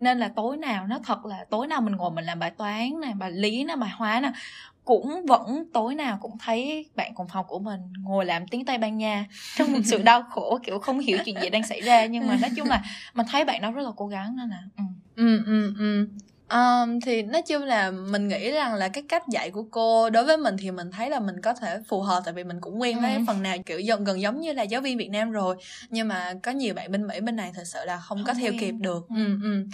[0.00, 3.00] nên là tối nào nó thật là tối nào mình ngồi mình làm bài toán
[3.00, 4.32] này bài lý nè bài hóa nè
[4.84, 8.78] cũng vẫn tối nào cũng thấy bạn cùng phòng của mình ngồi làm tiếng tây
[8.78, 12.06] ban nha trong một sự đau khổ, kiểu, không hiểu chuyện gì đang xảy ra.
[12.06, 12.82] Nhưng mà nói chung là
[13.14, 14.84] mình thấy bạn đó rất là cố gắng nên là ừ.
[15.16, 16.08] Ừ ừ ừ.
[16.52, 20.24] Um, thì nói chung là mình nghĩ rằng là cái cách dạy của cô đối
[20.24, 22.80] với mình thì mình thấy là mình có thể phù hợp tại vì mình cũng
[22.80, 23.20] quen với ừ.
[23.26, 25.56] phần nào kiểu gần gần giống như là giáo viên Việt Nam rồi
[25.90, 28.34] nhưng mà có nhiều bạn bên Mỹ bên này thật sự là không, không có
[28.34, 29.06] theo kịp được.
[29.08, 29.14] Ừ.
[29.16, 29.64] Ừ, ừ.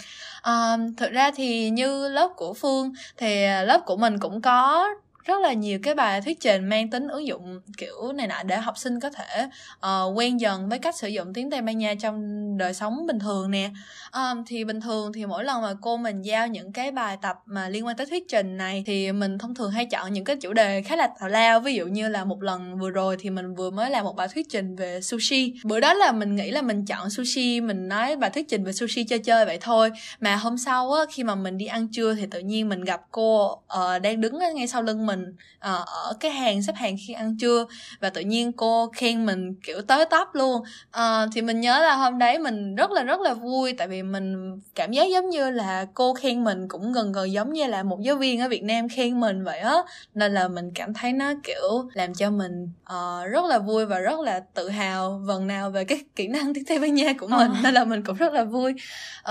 [0.51, 4.87] Um, thực ra thì như lớp của Phương thì lớp của mình cũng có
[5.29, 8.57] rất là nhiều cái bài thuyết trình mang tính ứng dụng kiểu này nọ để
[8.57, 11.95] học sinh có thể uh, quen dần với cách sử dụng tiếng Tây Ban Nha
[12.01, 12.17] trong
[12.57, 13.69] đời sống bình thường nè.
[14.13, 17.35] Um, thì bình thường thì mỗi lần mà cô mình giao những cái bài tập
[17.45, 20.35] mà liên quan tới thuyết trình này thì mình thông thường hay chọn những cái
[20.35, 21.59] chủ đề khá là tào lao.
[21.59, 24.27] Ví dụ như là một lần vừa rồi thì mình vừa mới làm một bài
[24.33, 25.53] thuyết trình về sushi.
[25.63, 28.73] Bữa đó là mình nghĩ là mình chọn sushi mình nói bài thuyết trình về
[28.73, 29.91] sushi chơi chơi vậy thôi.
[30.19, 33.01] Mà hôm sau á khi mà mình đi ăn trưa thì tự nhiên mình gặp
[33.11, 35.18] cô uh, đang đứng ngay sau lưng mình
[35.57, 37.65] uh, ở cái hàng xếp hàng khi ăn trưa.
[37.99, 40.61] Và tự nhiên cô khen mình kiểu tới tấp luôn.
[40.97, 44.03] Uh, thì mình nhớ là hôm đấy mình rất là rất là vui tại vì
[44.03, 47.83] mình cảm giác giống như là cô khen mình cũng gần gần giống như là
[47.83, 49.75] một giáo viên ở Việt Nam khen mình vậy á.
[50.13, 53.99] Nên là mình cảm thấy nó kiểu làm cho mình uh, rất là vui và
[53.99, 57.27] rất là tự hào vần nào về cái kỹ năng tiếng Tây Ban Nha của
[57.27, 57.51] mình.
[57.63, 58.73] Nên là mình cũng rất là vui.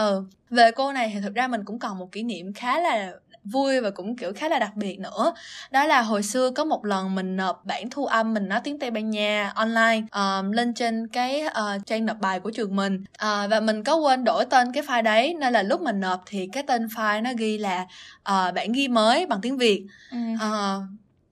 [0.00, 3.12] Uh, về cô này thì thực ra mình cũng còn một kỷ niệm khá là
[3.44, 5.34] vui và cũng kiểu khá là đặc biệt nữa.
[5.70, 8.78] Đó là hồi xưa có một lần mình nộp bản thu âm mình nói tiếng
[8.78, 13.04] tây ban nha online um, lên trên cái uh, trang nộp bài của trường mình.
[13.04, 16.22] Uh, và mình có quên đổi tên cái file đấy nên là lúc mình nộp
[16.26, 17.82] thì cái tên file nó ghi là
[18.18, 19.86] uh, bản ghi mới bằng tiếng việt.
[20.10, 20.18] Ừ.
[20.34, 20.82] uh,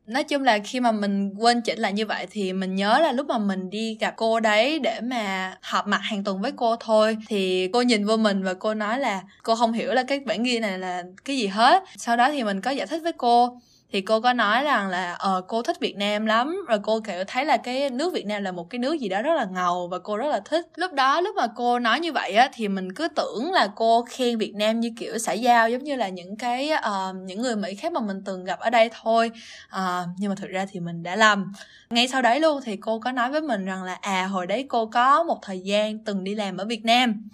[0.06, 3.12] nói chung là khi mà mình quên chỉnh lại như vậy thì mình nhớ là
[3.12, 6.76] lúc mà mình đi gặp cô đấy để mà họp mặt hàng tuần với cô
[6.76, 7.16] thôi.
[7.28, 10.42] Thì cô nhìn vô mình và cô nói là, cô không hiểu là cái bản
[10.42, 11.82] ghi này là cái gì hết.
[11.96, 13.60] Sau đó thì mình có giải thích với cô
[13.92, 17.24] thì cô có nói rằng là ờ cô thích Việt Nam lắm rồi cô kiểu
[17.26, 19.88] thấy là cái nước Việt Nam là một cái nước gì đó rất là ngầu
[19.88, 20.66] và cô rất là thích.
[20.76, 24.04] Lúc đó lúc mà cô nói như vậy á thì mình cứ tưởng là cô
[24.08, 27.56] khen Việt Nam như kiểu xã giao giống như là những cái uh, những người
[27.56, 29.30] Mỹ khác mà mình từng gặp ở đây thôi.
[29.76, 31.52] Uh, nhưng mà thực ra thì mình đã lầm.
[31.90, 34.66] Ngay sau đấy luôn thì cô có nói với mình rằng là à hồi đấy
[34.68, 37.28] cô có một thời gian từng đi làm ở Việt Nam.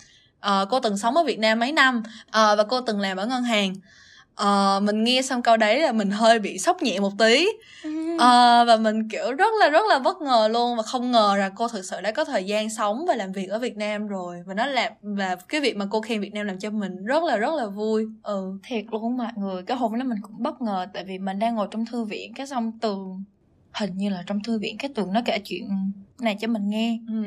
[0.47, 2.03] Uh, cô từng sống ở Việt Nam mấy năm.
[2.07, 3.75] Uh, và cô từng làm ở ngân hàng
[4.43, 7.49] uh, mình nghe xong câu đấy là mình hơi bị sốc nhẹ một tí.
[8.15, 8.21] Uh,
[8.67, 11.69] và mình kiểu rất là rất là bất ngờ luôn và không ngờ là cô
[11.69, 14.37] thực sự đã có thời gian sống và làm việc ở Việt Nam rồi.
[14.47, 17.25] Và nó làm và cái việc mà cô khen Việt Nam làm cho mình rất
[17.25, 18.07] là rất là vui.
[18.23, 18.59] Ừ.
[18.63, 21.55] Thiệt luôn mọi người cái hôm đó mình cũng bất ngờ tại vì mình đang
[21.55, 23.25] ngồi trong thư viện cái xong tường
[23.75, 26.99] hình như là trong thư viện cái tường nó kể chuyện này cho mình nghe.
[27.09, 27.23] Ừ.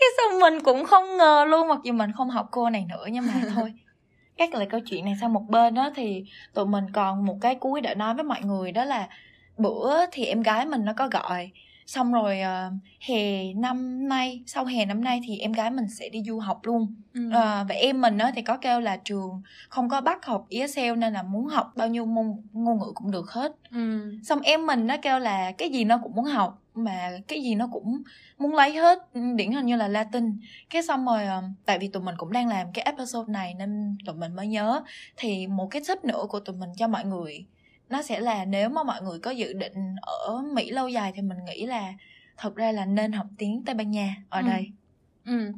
[0.00, 3.06] cái xong mình cũng không ngờ luôn mặc dù mình không học cô này nữa
[3.12, 3.72] nhưng mà thôi
[4.36, 7.54] các lại câu chuyện này sang một bên đó thì tụi mình còn một cái
[7.54, 9.08] cuối để nói với mọi người, đó là
[9.58, 11.50] bữa thì em gái mình nó có gọi
[11.86, 16.08] xong rồi uh, hè năm nay sau hè năm nay thì em gái mình sẽ
[16.08, 17.26] đi du học luôn ừ.
[17.26, 17.32] uh,
[17.68, 21.12] và em mình đó thì có kêu là trường không có bắt học ESL nên
[21.12, 24.12] là muốn học bao nhiêu môn ngôn ngữ cũng được hết ừ.
[24.22, 27.54] xong em mình nó kêu là cái gì nó cũng muốn học mà cái gì
[27.54, 28.02] nó cũng
[28.38, 28.98] muốn lấy hết
[29.36, 30.38] điển hình như là Latin
[30.70, 33.96] cái xong rồi uh, tại vì tụi mình cũng đang làm cái episode này nên
[34.06, 34.82] tụi mình mới nhớ
[35.16, 37.46] thì một cái tip nữa của tụi mình cho mọi người
[37.88, 41.22] nó sẽ là nếu mà mọi người có dự định ở mỹ lâu dài thì
[41.22, 41.92] mình nghĩ là
[42.36, 44.46] thật ra là nên học tiếng tây ban nha ở ừ.
[44.46, 44.70] đây
[45.26, 45.52] Ừ.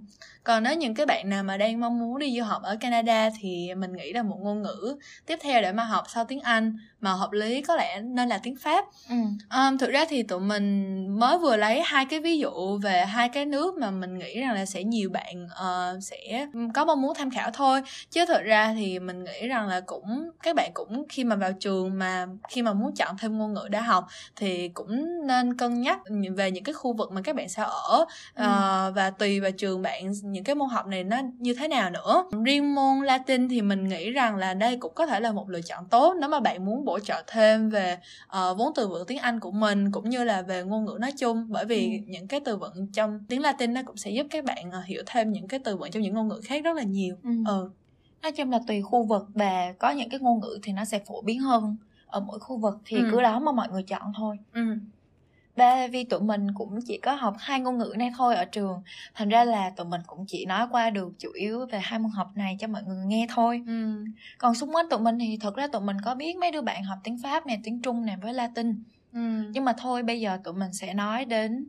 [0.45, 3.31] Còn nếu những cái bạn nào mà đang mong muốn đi du học ở Canada
[3.41, 6.77] thì mình nghĩ là một ngôn ngữ tiếp theo để mà học sau tiếng Anh
[7.07, 8.85] mà hợp lý có lẽ nên là tiếng Pháp.
[9.09, 9.17] Ừ.
[9.57, 13.29] Um, thực ra thì tụi mình mới vừa lấy hai cái ví dụ về hai
[13.29, 17.15] cái nước mà mình nghĩ rằng là sẽ nhiều bạn uh, sẽ có mong muốn
[17.15, 17.83] tham khảo thôi.
[18.11, 21.53] Chứ thực ra thì mình nghĩ rằng là cũng các bạn cũng khi mà vào
[21.61, 25.81] trường mà khi mà muốn chọn thêm ngôn ngữ để học thì cũng nên cân
[25.81, 25.99] nhắc
[26.37, 28.47] về những cái khu vực mà các bạn sẽ ở uh, ừ.
[28.95, 32.25] và tùy vào trường bạn những cái môn học này nó như thế nào nữa
[32.45, 35.61] riêng môn Latin thì mình nghĩ rằng là đây cũng có thể là một lựa
[35.61, 39.19] chọn tốt nếu mà bạn muốn bổ trợ thêm về uh, vốn từ vựng tiếng
[39.19, 42.05] Anh của mình cũng như là về ngôn ngữ nói chung bởi vì ừ.
[42.07, 45.03] những cái từ vựng trong tiếng Latin nó cũng sẽ giúp các bạn uh, hiểu
[45.07, 47.31] thêm những cái từ vựng trong những ngôn ngữ khác rất là nhiều ừ.
[47.49, 47.71] ừ.
[48.23, 50.99] nói chung là tùy khu vực và có những cái ngôn ngữ thì nó sẽ
[51.07, 53.09] phổ biến hơn ở mỗi khu vực thì ừ.
[53.13, 54.61] cứ đó mà mọi người chọn thôi ừ
[55.57, 58.83] ba vì tụi mình cũng chỉ có học hai ngôn ngữ này thôi ở trường.
[59.15, 62.11] Thành ra là tụi mình cũng chỉ nói qua được chủ yếu về hai môn
[62.11, 63.63] học này cho mọi người nghe thôi.
[63.67, 64.05] Ừ.
[64.39, 66.85] còn xung quanh tụi mình thì thật ra tụi mình có biết mấy đứa bạn
[66.85, 68.83] học tiếng pháp nè tiếng trung nè với latin.
[69.13, 69.21] Ừ.
[69.51, 71.67] nhưng mà thôi bây giờ tụi mình sẽ nói đến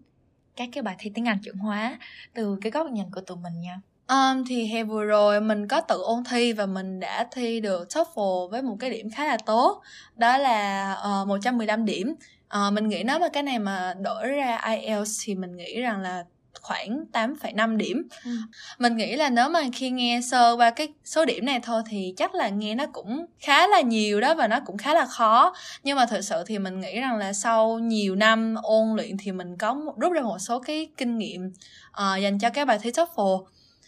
[0.55, 1.99] các cái bài thi tiếng anh chuẩn hóa
[2.33, 3.81] từ cái góc nhìn của tụi mình nha.
[4.07, 7.87] Um, thì hè vừa rồi mình có tự ôn thi và mình đã thi được
[7.89, 9.81] TOEFL với một cái điểm khá là tốt.
[10.15, 12.15] Đó là uh, 115 điểm
[12.47, 16.01] uh, mình nghĩ nếu mà cái này mà đổi ra IELTS thì mình nghĩ rằng
[16.01, 16.23] là
[16.61, 18.07] khoảng 8,5 điểm.
[18.25, 18.31] Ừ.
[18.79, 22.13] Mình nghĩ là nếu mà khi nghe sơ qua cái số điểm này thôi thì
[22.17, 25.53] chắc là nghe nó cũng khá là nhiều đó và nó cũng khá là khó.
[25.83, 29.31] Nhưng mà thực sự thì mình nghĩ rằng là sau nhiều năm ôn luyện thì
[29.31, 31.51] mình có rút ra một số cái kinh nghiệm
[31.89, 33.43] uh, dành cho các bài thi TOEFL.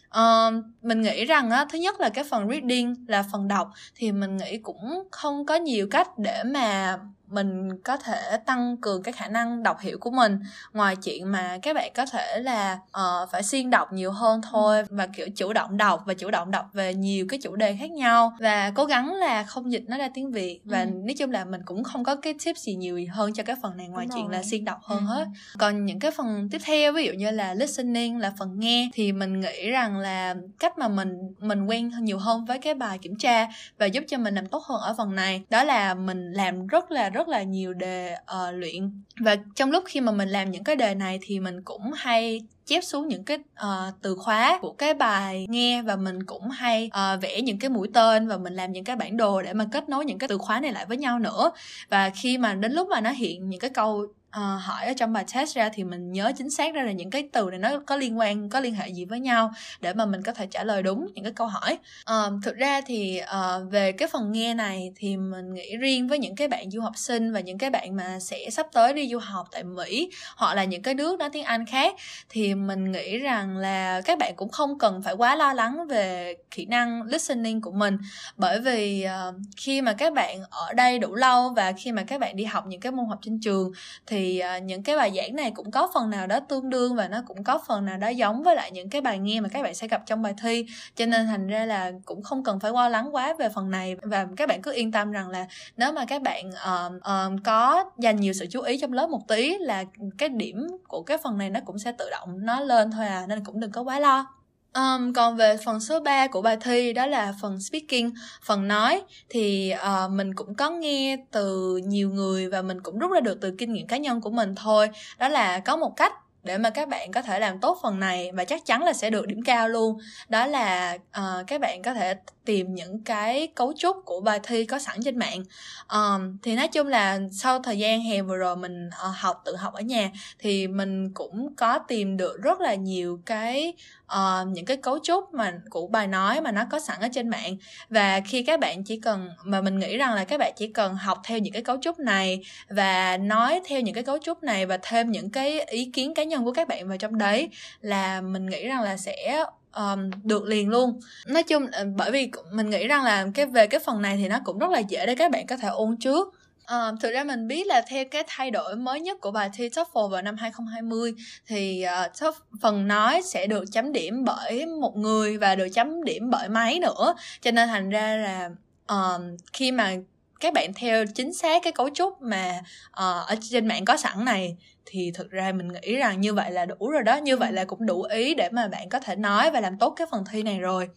[0.09, 4.11] Uh, mình nghĩ rằng á thứ nhất là cái phần reading là phần đọc thì
[4.11, 6.97] mình nghĩ cũng không có nhiều cách để mà
[7.29, 10.39] mình có thể tăng cường cái khả năng đọc hiểu của mình
[10.73, 14.83] ngoài chuyện mà các bạn có thể là uh, phải xuyên đọc nhiều hơn thôi
[14.89, 17.91] và kiểu chủ động đọc và chủ động đọc về nhiều cái chủ đề khác
[17.91, 20.85] nhau và cố gắng là không dịch nó ra tiếng việt và ừ.
[20.85, 23.77] nói chung là mình cũng không có cái tip gì nhiều hơn cho cái phần
[23.77, 24.33] này ngoài Đúng chuyện rồi.
[24.33, 25.05] là xuyên đọc hơn ừ.
[25.05, 25.25] hết
[25.57, 29.11] còn những cái phần tiếp theo ví dụ như là listening là phần nghe thì
[29.11, 33.15] mình nghĩ rằng là cách mà mình mình quen nhiều hơn với cái bài kiểm
[33.15, 36.67] tra và giúp cho mình làm tốt hơn ở phần này đó là mình làm
[36.67, 38.91] rất là rất rất là nhiều đề uh, luyện.
[39.19, 42.41] Và trong lúc khi mà mình làm những cái đề này thì mình cũng hay
[42.65, 46.89] chép xuống những cái uh, từ khóa của cái bài nghe và mình cũng hay
[47.15, 49.65] uh, vẽ những cái mũi tên và mình làm những cái bản đồ để mà
[49.71, 51.51] kết nối những cái từ khóa này lại với nhau nữa.
[51.89, 55.13] Và khi mà đến lúc mà nó hiện những cái câu uh, hỏi ở trong
[55.13, 57.79] bài test ra thì mình nhớ chính xác ra là những cái từ này nó
[57.85, 60.63] có liên quan có liên hệ gì với nhau để mà mình có thể trả
[60.63, 61.77] lời đúng những cái câu hỏi.
[62.11, 66.19] Uh, thực ra thì uh, về cái phần nghe này thì mình nghĩ riêng với
[66.19, 69.09] những cái bạn du học sinh và những cái bạn mà sẽ sắp tới đi
[69.09, 71.95] du học tại mỹ hoặc là những cái nước nói tiếng anh khác
[72.29, 76.35] thì mình nghĩ rằng là các bạn cũng không cần phải quá lo lắng về
[76.51, 77.97] kỹ năng listening của mình.
[78.37, 82.19] Bởi vì uh, khi mà các bạn ở đây đủ lâu và khi mà các
[82.19, 83.71] bạn đi học những cái môn học trên trường
[84.07, 86.95] thì thì uh, những cái bài giảng này cũng có phần nào đó tương đương
[86.95, 89.49] và nó cũng có phần nào đó giống với lại những cái bài nghe mà
[89.49, 90.65] các bạn sẽ gặp trong bài thi.
[90.95, 93.95] Cho nên thành ra là cũng không cần phải lo lắng quá về phần này.
[94.01, 97.85] Và các bạn cứ yên tâm rằng là nếu mà các bạn um, um, có
[97.97, 99.83] dành nhiều sự chú ý trong lớp một tí là
[100.17, 103.25] cái điểm của cái phần này nó cũng sẽ tự động nó lên thôi à
[103.27, 104.38] nên cũng đừng có quá lo.
[104.73, 108.09] Um, còn về phần số 3 của bài thi đó là phần speaking,
[108.43, 113.11] phần nói thì uh, mình cũng có nghe từ nhiều người và mình cũng rút
[113.11, 114.89] ra được từ kinh nghiệm cá nhân của mình thôi.
[115.17, 118.31] Đó là có một cách để mà các bạn có thể làm tốt phần này
[118.33, 119.97] và chắc chắn là sẽ được điểm cao luôn
[120.29, 124.65] đó là uh, các bạn có thể tìm những cái cấu trúc của bài thi
[124.65, 125.43] có sẵn trên mạng
[125.91, 129.55] um, thì nói chung là sau thời gian hè vừa rồi mình uh, học tự
[129.55, 133.73] học ở nhà thì mình cũng có tìm được rất là nhiều cái
[134.13, 137.29] uh, những cái cấu trúc mà của bài nói mà nó có sẵn ở trên
[137.29, 137.57] mạng.
[137.89, 140.95] Và khi các bạn chỉ cần mà mình nghĩ rằng là các bạn chỉ cần
[140.95, 144.65] học theo những cái cấu trúc này và nói theo những cái cấu trúc này
[144.65, 147.49] và thêm những cái ý kiến cá nhân của các bạn vào trong đấy
[147.81, 149.43] là mình nghĩ rằng là sẽ
[149.75, 150.99] um, được liền luôn.
[151.27, 154.27] Nói chung ờ, bởi vì mình nghĩ rằng là cái về cái phần này thì
[154.27, 156.38] nó cũng rất là dễ để các bạn có thể ôn trước.
[156.69, 159.69] À, thực ra mình biết là theo cái thay đổi mới nhất của bài thi
[159.69, 161.13] TOEFL vào năm 2020
[161.47, 161.85] thì
[162.29, 166.49] uh, phần nói sẽ được chấm điểm bởi một người và được chấm điểm bởi
[166.49, 167.15] máy nữa.
[167.41, 168.49] Cho nên thành ra là
[168.93, 169.21] uh,
[169.53, 169.93] khi mà
[170.39, 174.25] các bạn theo chính xác cái cấu trúc mà uh, ở trên mạng có sẵn
[174.25, 177.17] này thì thực ra mình nghĩ rằng như vậy là đủ rồi đó.
[177.17, 179.93] Như vậy là cũng đủ ý để mà bạn có thể nói và làm tốt
[179.95, 180.89] cái phần thi này rồi.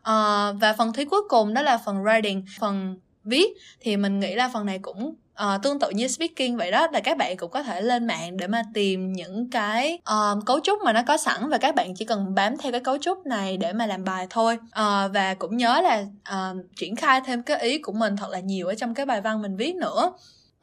[0.00, 2.42] Uh, và phần thi cuối cùng đó là phần writing.
[2.60, 2.98] Phần
[3.30, 3.46] viết
[3.80, 7.00] thì mình nghĩ là phần này cũng uh, tương tự như speaking vậy đó là
[7.00, 10.78] các bạn cũng có thể lên mạng để mà tìm những cái uh, cấu trúc
[10.84, 13.56] mà nó có sẵn và các bạn chỉ cần bám theo cái cấu trúc này
[13.56, 14.58] để mà làm bài thôi.
[14.62, 18.40] Uh, và cũng nhớ là uh, triển khai thêm cái ý của mình thật là
[18.40, 20.12] nhiều ở trong cái bài văn mình viết nữa.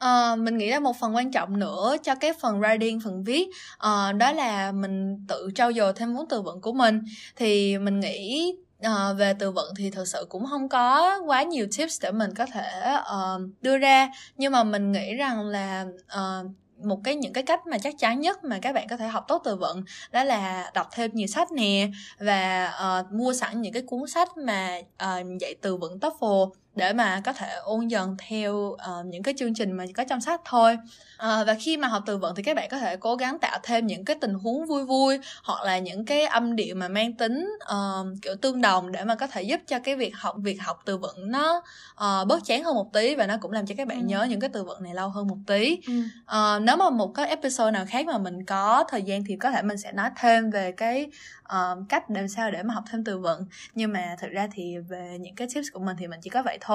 [0.04, 3.48] Uh, mình nghĩ là một phần quan trọng nữa cho cái phần writing phần viết
[3.74, 7.00] uh, đó là mình tự trau dồi thêm vốn từ vựng của mình.
[7.36, 11.66] Thì mình nghĩ À, về từ vựng thì thực sự cũng không có quá nhiều
[11.78, 14.10] tips để mình có thể uh, đưa ra.
[14.36, 15.86] Nhưng mà mình nghĩ rằng là
[16.18, 16.50] uh,
[16.84, 19.24] một cái những cái cách mà chắc chắn nhất mà các bạn có thể học
[19.28, 21.88] tốt từ vựng đó là đọc thêm nhiều sách nè
[22.18, 26.92] và uh, mua sẵn những cái cuốn sách mà uh, dạy từ vựng TOEFL để
[26.92, 30.40] mà có thể ôn dần theo uh, những cái chương trình mà có trong sách
[30.44, 30.78] thôi
[31.14, 33.58] uh, và khi mà học từ vựng thì các bạn có thể cố gắng tạo
[33.62, 37.12] thêm những cái tình huống vui vui hoặc là những cái âm điệu mà mang
[37.12, 40.62] tính uh, kiểu tương đồng để mà có thể giúp cho cái việc học việc
[40.62, 41.62] học từ vựng nó
[41.94, 44.06] uh, bớt chán hơn một tí và nó cũng làm cho các bạn ừ.
[44.06, 46.02] nhớ những cái từ vựng này lâu hơn một tí ừ.
[46.22, 49.50] uh, nếu mà một cái episode nào khác mà mình có thời gian thì có
[49.50, 51.06] thể mình sẽ nói thêm về cái
[51.54, 54.78] uh, cách làm sao để mà học thêm từ vựng nhưng mà thực ra thì
[54.78, 56.67] về những cái tips của mình thì mình chỉ có vậy thôi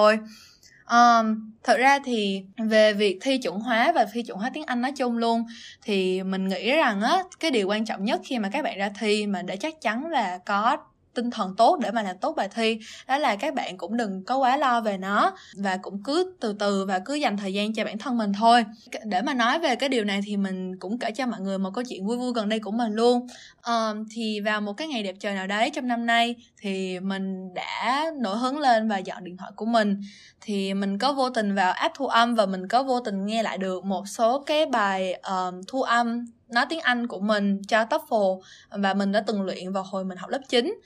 [0.92, 4.82] Um, thật ra thì về việc thi chuẩn hóa và thi chuẩn hóa tiếng Anh
[4.82, 5.46] nói chung luôn
[5.82, 8.90] thì mình nghĩ rằng á cái điều quan trọng nhất khi mà các bạn ra
[9.00, 10.78] thi mà để chắc chắn là có
[11.14, 12.80] tinh thần tốt để mà làm tốt bài thi.
[13.08, 16.54] Đó là các bạn cũng đừng có quá lo về nó và cũng cứ từ
[16.54, 18.66] từ và cứ dành thời gian cho bản thân mình thôi.
[19.06, 21.70] Để mà nói về cái điều này thì mình cũng kể cho mọi người một
[21.74, 23.28] câu chuyện vui vui gần đây của mình luôn.
[23.66, 27.54] Um, thì vào một cái ngày đẹp trời nào đấy trong năm nay thì mình
[27.54, 30.02] đã nổi hứng lên và dọn điện thoại của mình.
[30.42, 33.44] Thì mình có vô tình vào app thu âm và mình có vô tình nghe
[33.44, 37.84] lại được một số cái bài um, thu âm nói tiếng Anh của mình cho
[37.84, 40.80] TOEFL và mình đã từng luyện vào hồi mình học lớp 9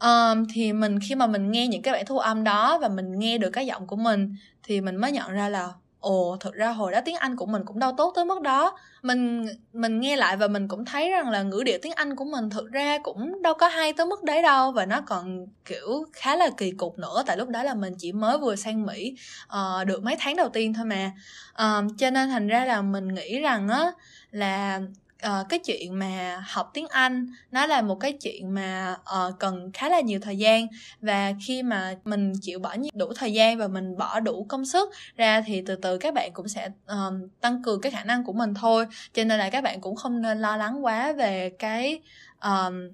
[0.00, 3.18] um, thì mình khi mà mình nghe những cái bản thu âm đó và mình
[3.18, 5.72] nghe được cái giọng của mình thì mình mới nhận ra là
[6.04, 8.78] ồ thực ra hồi đó tiếng anh của mình cũng đâu tốt tới mức đó.
[9.02, 12.24] Mình mình nghe lại và mình cũng thấy rằng là ngữ điệu tiếng anh của
[12.24, 16.04] mình thực ra cũng đâu có hay tới mức đấy đâu và nó còn kiểu
[16.12, 17.22] khá là kỳ cục nữa.
[17.26, 20.48] Tại lúc đó là mình chỉ mới vừa sang mỹ uh, được mấy tháng đầu
[20.48, 21.12] tiên thôi mà.
[21.52, 23.92] Uh, cho nên thành ra là mình nghĩ rằng á
[24.34, 24.80] là
[25.26, 29.72] uh, cái chuyện mà học tiếng Anh nó là một cái chuyện mà uh, cần
[29.72, 30.66] khá là nhiều thời gian.
[31.00, 34.90] Và khi mà mình chịu bỏ đủ thời gian và mình bỏ đủ công sức
[35.16, 38.32] ra thì từ từ các bạn cũng sẽ uh, tăng cường cái khả năng của
[38.32, 38.86] mình thôi.
[39.12, 42.00] Cho nên là các bạn cũng không nên lo lắng quá về cái
[42.42, 42.88] um,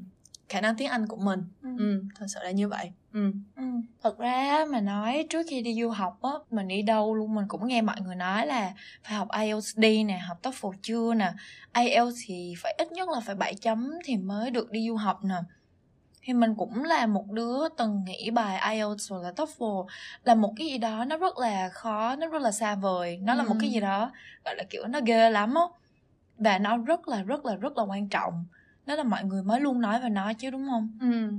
[0.50, 1.44] khả năng tiếng Anh của mình.
[1.62, 1.68] Ừ.
[1.78, 2.92] ừ thật sự là như vậy.
[3.12, 3.32] Ừ.
[3.56, 3.62] ừ.
[4.02, 7.44] Thật ra mà nói trước khi đi du học á mình đi đâu luôn mình
[7.48, 8.72] cũng nghe mọi người nói là
[9.04, 11.32] phải học IELTS đi nè học TOEFL chưa nè.
[11.74, 15.24] IELTS thì phải ít nhất là phải 7 chấm thì mới được đi du học
[15.24, 15.34] nè.
[16.22, 19.86] Thì mình cũng là một đứa từng nghĩ bài IELTS hoặc là TOEFL
[20.24, 23.18] là một cái gì đó nó rất là khó nó rất là xa vời.
[23.22, 23.36] Nó ừ.
[23.36, 24.12] là một cái gì đó
[24.44, 25.62] gọi là kiểu nó ghê lắm á.
[26.38, 28.44] Và nó rất là rất là rất là quan trọng
[28.86, 30.98] đó là mọi người mới luôn nói và nói chứ đúng không?
[31.00, 31.32] Ừ.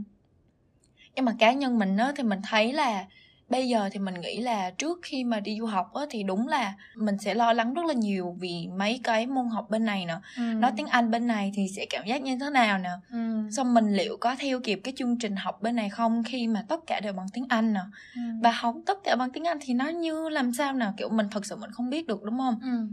[1.15, 3.05] Nhưng mà cá nhân mình á thì mình thấy là
[3.49, 6.47] bây giờ thì mình nghĩ là trước khi mà đi du học á thì đúng
[6.47, 10.05] là mình sẽ lo lắng rất là nhiều vì mấy cái môn học bên này
[10.05, 10.15] nè.
[10.37, 10.41] Ừ.
[10.41, 12.89] nói tiếng anh bên này thì sẽ cảm giác như thế nào nè?
[13.11, 13.49] Ừ.
[13.51, 16.65] xong mình liệu có theo kịp cái chương trình học bên này không khi mà
[16.67, 17.81] tất cả đều bằng tiếng anh nè?
[18.15, 18.21] Ừ.
[18.43, 21.27] và học tất cả bằng tiếng anh thì nó như làm sao nào kiểu mình
[21.31, 22.59] thật sự mình không biết được đúng không?
[22.61, 22.87] Ừ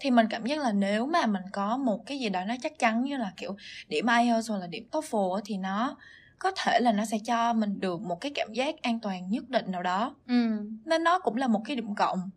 [0.00, 2.78] thì mình cảm giác là nếu mà mình có một cái gì đó nó chắc
[2.78, 3.56] chắn như là kiểu
[3.88, 5.96] điểm IELTS hoặc là điểm TOEFL thì nó
[6.38, 9.48] có thể là nó sẽ cho mình được một cái cảm giác an toàn nhất
[9.48, 10.66] định nào đó ừ.
[10.84, 12.30] nên nó cũng là một cái điểm cộng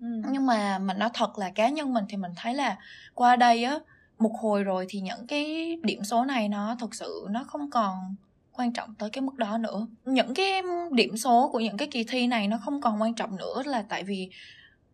[0.00, 0.06] ừ.
[0.30, 2.76] nhưng mà mình nói thật là cá nhân mình thì mình thấy là
[3.14, 3.78] qua đây á
[4.18, 8.14] một hồi rồi thì những cái điểm số này nó thực sự nó không còn
[8.52, 12.04] quan trọng tới cái mức đó nữa những cái điểm số của những cái kỳ
[12.04, 14.30] thi này nó không còn quan trọng nữa là tại vì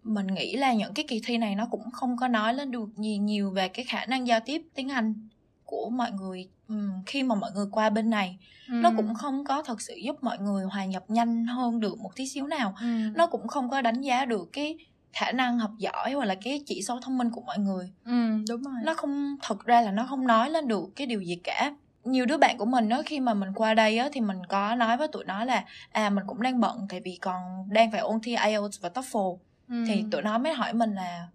[0.07, 2.89] mình nghĩ là những cái kỳ thi này nó cũng không có nói lên được
[2.97, 5.29] gì nhiều về cái khả năng giao tiếp tiếng Anh
[5.65, 6.49] của mọi người
[7.07, 8.39] khi mà mọi người qua bên này.
[8.69, 8.75] Ừ.
[8.75, 12.17] nó cũng không có thật sự giúp mọi người hòa nhập nhanh hơn được một
[12.17, 12.75] tí xíu nào.
[12.81, 12.87] Ừ.
[13.15, 14.79] nó cũng không có đánh giá được cái
[15.13, 17.93] khả năng học giỏi hoặc là cái chỉ số thông minh của mọi người.
[18.05, 18.75] Ừ, đúng rồi.
[18.85, 21.75] Nó không thật ra là nó không nói lên được cái điều gì cả.
[22.05, 24.75] Nhiều đứa bạn của mình đó khi mà mình qua đây á thì mình có
[24.75, 28.01] nói với tụi nó là à mình cũng đang bận tại vì còn đang phải
[28.01, 29.85] ôn thi IELTS và TOEFL ừ.
[29.87, 31.29] thì tụi nó mới hỏi mình là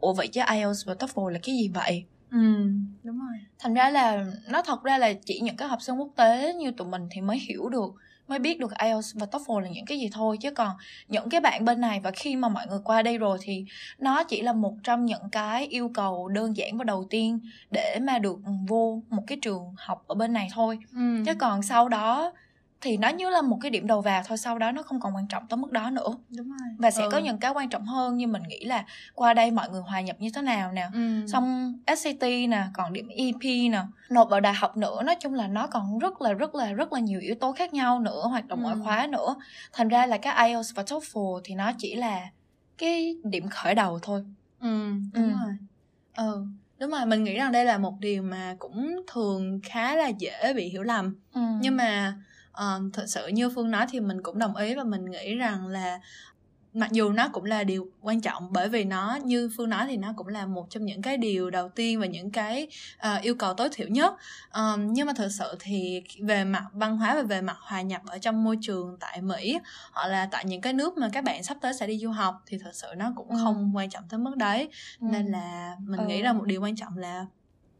[0.00, 2.70] ủa vậy chứ IELTS và TOEFL là cái gì vậy ừ
[3.02, 6.08] đúng rồi thành ra là nó thật ra là chỉ những cái học sinh quốc
[6.16, 7.94] tế như tụi mình thì mới hiểu được
[8.28, 10.70] mới biết được IELTS và TOEFL là những cái gì thôi chứ còn
[11.08, 13.64] những cái bạn bên này và khi mà mọi người qua đây rồi thì
[13.98, 17.38] nó chỉ là một trong những cái yêu cầu đơn giản và đầu tiên
[17.70, 21.22] để mà được vô một cái trường học ở bên này thôi ừ.
[21.26, 22.32] chứ còn sau đó
[22.84, 25.16] thì nó như là một cái điểm đầu vào thôi sau đó nó không còn
[25.16, 26.08] quan trọng tới mức đó nữa.
[26.36, 26.68] Đúng rồi.
[26.78, 27.08] Và sẽ ừ.
[27.12, 30.00] có những cái quan trọng hơn như mình nghĩ là qua đây mọi người hòa
[30.00, 30.88] nhập như thế nào nè.
[30.94, 31.26] Ừ.
[31.32, 33.82] xong SAT nè còn điểm EP nè.
[34.10, 36.92] Nộp vào đại học nữa nói chung là nó còn rất là rất là rất
[36.92, 38.62] là nhiều yếu tố khác nhau nữa hoạt động Ừ.
[38.62, 39.34] ngoại khóa nữa.
[39.72, 42.20] Thành ra là cái IELTS và TOEFL thì nó chỉ là
[42.78, 44.24] cái điểm khởi đầu thôi.
[44.60, 45.30] Ừ đúng Ừ.
[45.44, 45.56] rồi.
[46.16, 46.46] Ừ
[46.78, 47.06] đúng rồi.
[47.06, 50.82] Mình nghĩ rằng đây là một điều mà cũng thường khá là dễ bị hiểu
[50.82, 51.16] lầm.
[51.60, 52.14] Nhưng mà
[52.58, 55.66] um, thật sự như phương nói thì mình cũng đồng ý và mình nghĩ rằng
[55.66, 56.00] là
[56.76, 59.96] mặc dù nó cũng là điều quan trọng bởi vì nó như phương nói thì
[59.96, 63.34] nó cũng là một trong những cái điều đầu tiên và những cái ờ, yêu
[63.34, 64.14] cầu tối thiểu nhất
[64.54, 68.02] um, nhưng mà thực sự thì về mặt văn hóa và về mặt hòa nhập
[68.06, 69.58] ở trong môi trường tại mỹ
[69.92, 72.42] hoặc là tại những cái nước mà các bạn sắp tới sẽ đi du học
[72.46, 73.36] thì thực sự nó cũng Ừ.
[73.44, 74.68] không quan trọng tới mức đấy
[75.00, 75.06] Ừ.
[75.10, 76.06] nên là mình Ừ.
[76.06, 77.26] nghĩ là một điều quan trọng là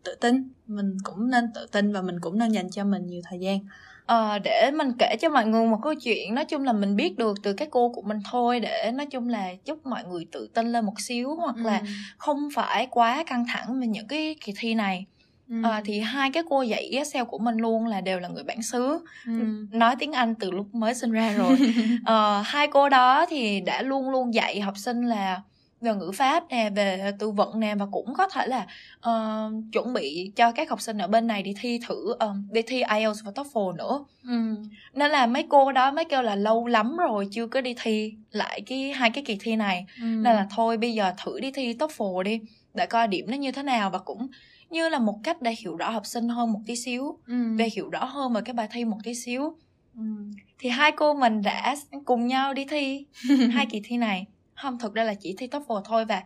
[0.04, 3.22] tự tin mình cũng nên tự tin và mình cũng nên dành cho mình nhiều
[3.30, 3.58] thời gian
[4.06, 7.16] Ờ, để mình kể cho mọi người một câu chuyện nói chung là mình biết
[7.18, 10.48] được từ cái cô của mình thôi để nói chung là giúp mọi người tự
[10.54, 11.84] tin lên một xíu hoặc là Ừ.
[12.18, 15.06] không phải quá căng thẳng về những cái kỳ thi này
[15.48, 15.54] Ừ.
[15.62, 18.62] Ờ, thì hai cái cô dạy Excel của mình luôn là đều là người bản
[18.62, 19.32] xứ Ừ.
[19.72, 21.58] nói tiếng Anh từ lúc mới sinh ra rồi
[22.04, 25.42] Ờ, hai cô đó thì đã luôn luôn dạy học sinh là
[25.84, 28.66] về ngữ pháp nè về từ vựng nè và cũng có thể là
[29.00, 32.62] ờ, chuẩn bị cho các học sinh ở bên này đi thi thử ờ, đi
[32.62, 34.54] thi IELTS và TOEFL nữa Ừ.
[34.94, 38.14] nên là mấy cô đó mới kêu là lâu lắm rồi chưa có đi thi
[38.30, 40.04] lại cái hai cái kỳ thi này Ừ.
[40.04, 42.40] nên là thôi bây giờ thử đi thi TOEFL đi
[42.74, 44.26] để coi điểm nó như thế nào và cũng
[44.70, 47.34] như là một cách để hiểu rõ học sinh hơn một tí xíu Ừ.
[47.56, 49.56] về hiểu rõ hơn về cái bài thi một tí xíu
[49.96, 50.02] Ừ.
[50.58, 53.06] thì hai cô mình đã cùng nhau đi thi
[53.52, 54.26] hai kỳ thi này
[54.56, 56.22] không thực ra là chỉ thi TOEFL thôi và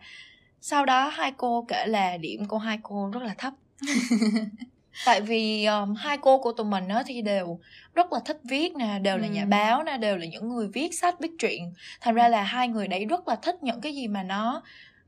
[0.61, 3.53] sau đó hai cô kể là điểm của hai cô rất là thấp
[5.05, 7.59] tại vì um, hai cô của tụi mình á thì đều
[7.93, 9.31] rất là thích viết nè đều là Ừ.
[9.33, 12.67] nhà báo nè đều là những người viết sách viết truyện thành ra là hai
[12.67, 14.61] người đấy rất là thích những cái gì mà nó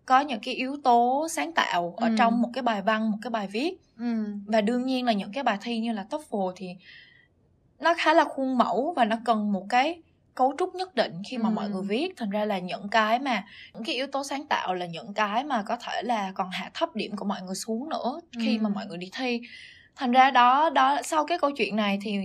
[0.06, 2.16] có những cái yếu tố sáng tạo ở Ừ.
[2.18, 4.26] trong một cái bài văn một cái bài viết Ừ.
[4.46, 6.68] và đương nhiên là những cái bài thi như là TOEFL thì
[7.80, 10.02] nó khá là khuôn mẫu và nó cần một cái
[10.36, 11.54] cấu trúc nhất định khi mà Ừ.
[11.54, 14.74] mọi người viết thành ra là những cái mà những cái yếu tố sáng tạo
[14.74, 17.90] là những cái mà có thể là còn hạ thấp điểm của mọi người xuống
[17.90, 18.62] nữa khi Ừ.
[18.62, 19.42] mà mọi người đi thi
[19.96, 22.20] thành ra đó đó sau cái câu chuyện này thì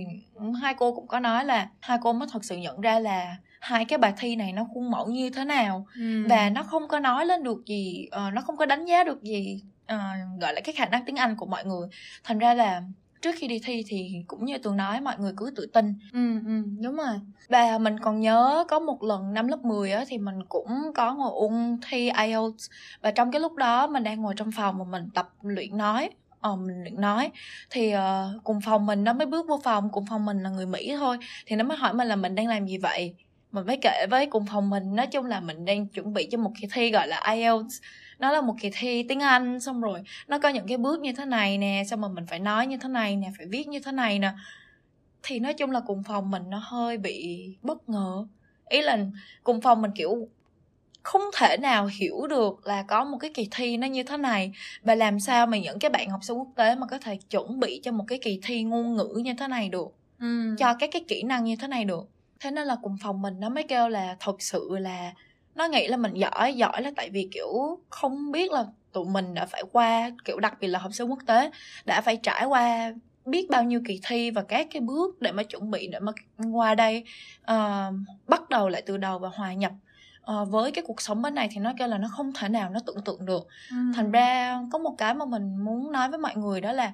[0.61, 3.85] hai cô cũng có nói là hai cô mới thật sự nhận ra là hai
[3.85, 6.25] cái bài thi này nó khuôn mẫu như thế nào Ừ.
[6.29, 9.23] và nó không có nói lên được gì ờ, nó không có đánh giá được
[9.23, 9.99] gì ờ,
[10.41, 11.87] gọi là cái khả năng tiếng Anh của mọi người
[12.23, 12.81] thành ra là
[13.21, 15.93] trước khi đi thi thì cũng như tường nói mọi người cứ tự tin.
[16.13, 17.15] Ừ ừ đúng rồi.
[17.49, 21.13] Và mình còn nhớ có một lần năm lớp 10 á thì mình cũng có
[21.15, 22.69] ngồi ôn thi IELTS.
[23.01, 26.09] Và trong cái lúc đó mình đang ngồi trong phòng mà mình tập luyện nói
[26.41, 27.31] ờ mình luyện nói.
[27.69, 30.65] Thì ờ, cùng phòng mình nó mới bước vô phòng cùng phòng mình là người
[30.65, 31.17] Mỹ thôi.
[31.45, 33.15] Thì nó mới hỏi mình là mình đang làm gì vậy?
[33.51, 36.37] Mình mới kể với cùng phòng mình nói chung là mình đang chuẩn bị cho
[36.37, 37.81] một kỳ thi gọi là IELTS
[38.19, 41.13] nó là một kỳ thi tiếng Anh xong rồi nó có những cái bước như
[41.13, 43.79] thế này nè xong rồi mình phải nói như thế này nè phải viết như
[43.79, 44.31] thế này nè.
[45.23, 48.25] Thì nói chung là cùng phòng mình nó hơi bị bất ngờ.
[48.69, 48.97] Ý là
[49.43, 50.27] cùng phòng mình kiểu
[51.03, 54.51] không thể nào hiểu được là có một cái kỳ thi nó như thế này.
[54.81, 57.59] Và làm sao mà những cái bạn học sinh quốc tế mà có thể chuẩn
[57.59, 59.87] bị cho một cái kỳ thi ngôn ngữ như thế này được?
[60.19, 60.55] Ừ.
[60.57, 62.09] cho các cái kỹ năng như thế này được.
[62.39, 65.13] Thế nên là cùng phòng mình nó mới kêu là thật sự là
[65.57, 69.33] nó nghĩ là mình giỏi giỏi là tại vì kiểu không biết là tụi mình
[69.33, 71.51] đã phải qua kiểu đặc biệt là học sinh quốc tế
[71.85, 72.93] đã phải trải qua
[73.25, 76.11] biết bao nhiêu kỳ thi và các cái bước để mà chuẩn bị để mà
[76.53, 77.03] qua đây
[77.41, 77.91] ờ,
[78.27, 79.71] bắt đầu lại từ đầu và hòa nhập
[80.21, 82.69] ờ, với cái cuộc sống bên này thì nó kêu là nó không thể nào
[82.69, 83.75] nó tưởng tượng được Ừ.
[83.95, 86.93] thành ra có một cái mà mình muốn nói với mọi người đó là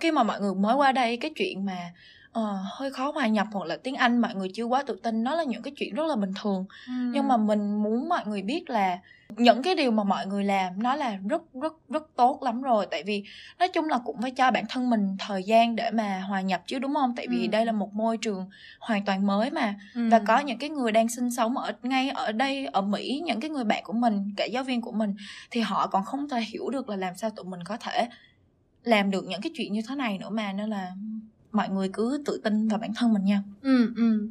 [0.00, 1.92] khi mà mọi người mới qua đây cái chuyện mà
[2.32, 5.24] ờ, hơi khó hòa nhập hoặc là tiếng Anh mọi người chưa quá tự tin
[5.24, 6.92] nó là những cái chuyện rất là bình thường Ừ.
[7.14, 8.98] nhưng mà mình muốn mọi người biết là
[9.36, 12.86] những cái điều mà mọi người làm nó là rất rất rất tốt lắm rồi
[12.90, 13.24] tại vì
[13.58, 16.62] nói chung là cũng phải cho bản thân mình thời gian để mà hòa nhập
[16.66, 17.50] chứ đúng không tại vì Ừ.
[17.50, 18.48] đây là một môi trường
[18.80, 20.08] hoàn toàn mới mà ừ.
[20.10, 23.40] và có những cái người đang sinh sống ở ngay ở đây ở Mỹ những
[23.40, 25.14] cái người bạn của mình cả giáo viên của mình
[25.50, 28.08] thì họ còn không thể hiểu được là làm sao tụi mình có thể
[28.84, 30.92] làm được những cái chuyện như thế này nữa mà nên là
[31.52, 33.42] mọi người cứ tự tin vào bản thân mình nha.
[33.62, 34.28] Ừ ừ.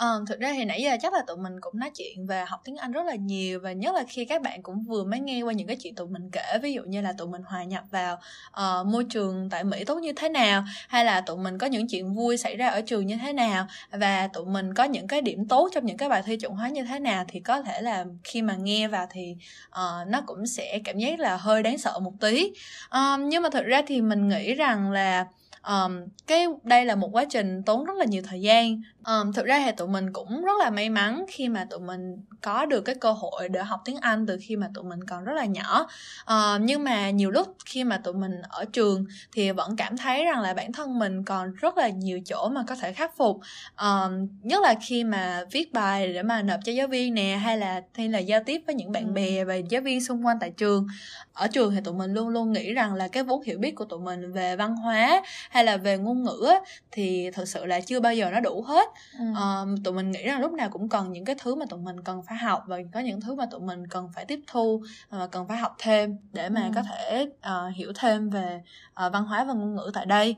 [0.00, 2.60] À, thực ra thì nãy giờ chắc là tụi mình cũng nói chuyện về học
[2.64, 5.42] tiếng Anh rất là nhiều và nhất là khi các bạn cũng vừa mới nghe
[5.42, 7.84] qua những cái chuyện tụi mình kể ví dụ như là tụi mình hòa nhập
[7.90, 8.18] vào
[8.50, 11.88] uh, môi trường tại Mỹ tốt như thế nào hay là tụi mình có những
[11.88, 15.22] chuyện vui xảy ra ở trường như thế nào và tụi mình có những cái
[15.22, 17.80] điểm tốt trong những cái bài thi chuẩn hóa như thế nào thì có thể
[17.80, 19.36] là khi mà nghe vào thì
[19.68, 22.52] uh, nó cũng sẽ cảm giác là hơi đáng sợ một tí.
[22.86, 25.26] Uh, nhưng mà thực ra thì mình nghĩ rằng là
[25.68, 25.92] um,
[26.26, 29.62] cái đây là một quá trình tốn rất là nhiều thời gian um, thực ra
[29.64, 32.94] thì tụi mình cũng rất là may mắn khi mà tụi mình có được cái
[32.94, 35.88] cơ hội để học tiếng anh từ khi mà tụi mình còn rất là nhỏ.
[36.22, 40.24] Uh, nhưng mà nhiều lúc khi mà tụi mình ở trường thì vẫn cảm thấy
[40.24, 43.40] rằng là bản thân mình còn rất là nhiều chỗ mà có thể khắc phục.
[43.80, 47.58] Um, nhất là khi mà viết bài để mà nộp cho giáo viên nè hay
[47.58, 49.12] là hay là giao tiếp với những bạn ừ.
[49.12, 50.86] bè và giáo viên xung quanh tại trường.
[51.32, 53.84] Ở trường thì tụi mình luôn luôn nghĩ rằng là cái vốn hiểu biết của
[53.84, 56.50] tụi mình về văn hóa hay là về ngôn ngữ
[56.92, 59.24] thì thực sự là chưa bao giờ nó đủ hết ừ.
[59.30, 62.02] uh, tụi mình nghĩ rằng lúc nào cũng cần những cái thứ mà tụi mình
[62.02, 65.26] cần phải học và có những thứ mà tụi mình cần phải tiếp thu và
[65.26, 66.70] cần phải học thêm để mà ừ.
[66.74, 68.62] có thể uh, hiểu thêm về
[69.06, 70.36] uh, văn hóa và ngôn ngữ tại đây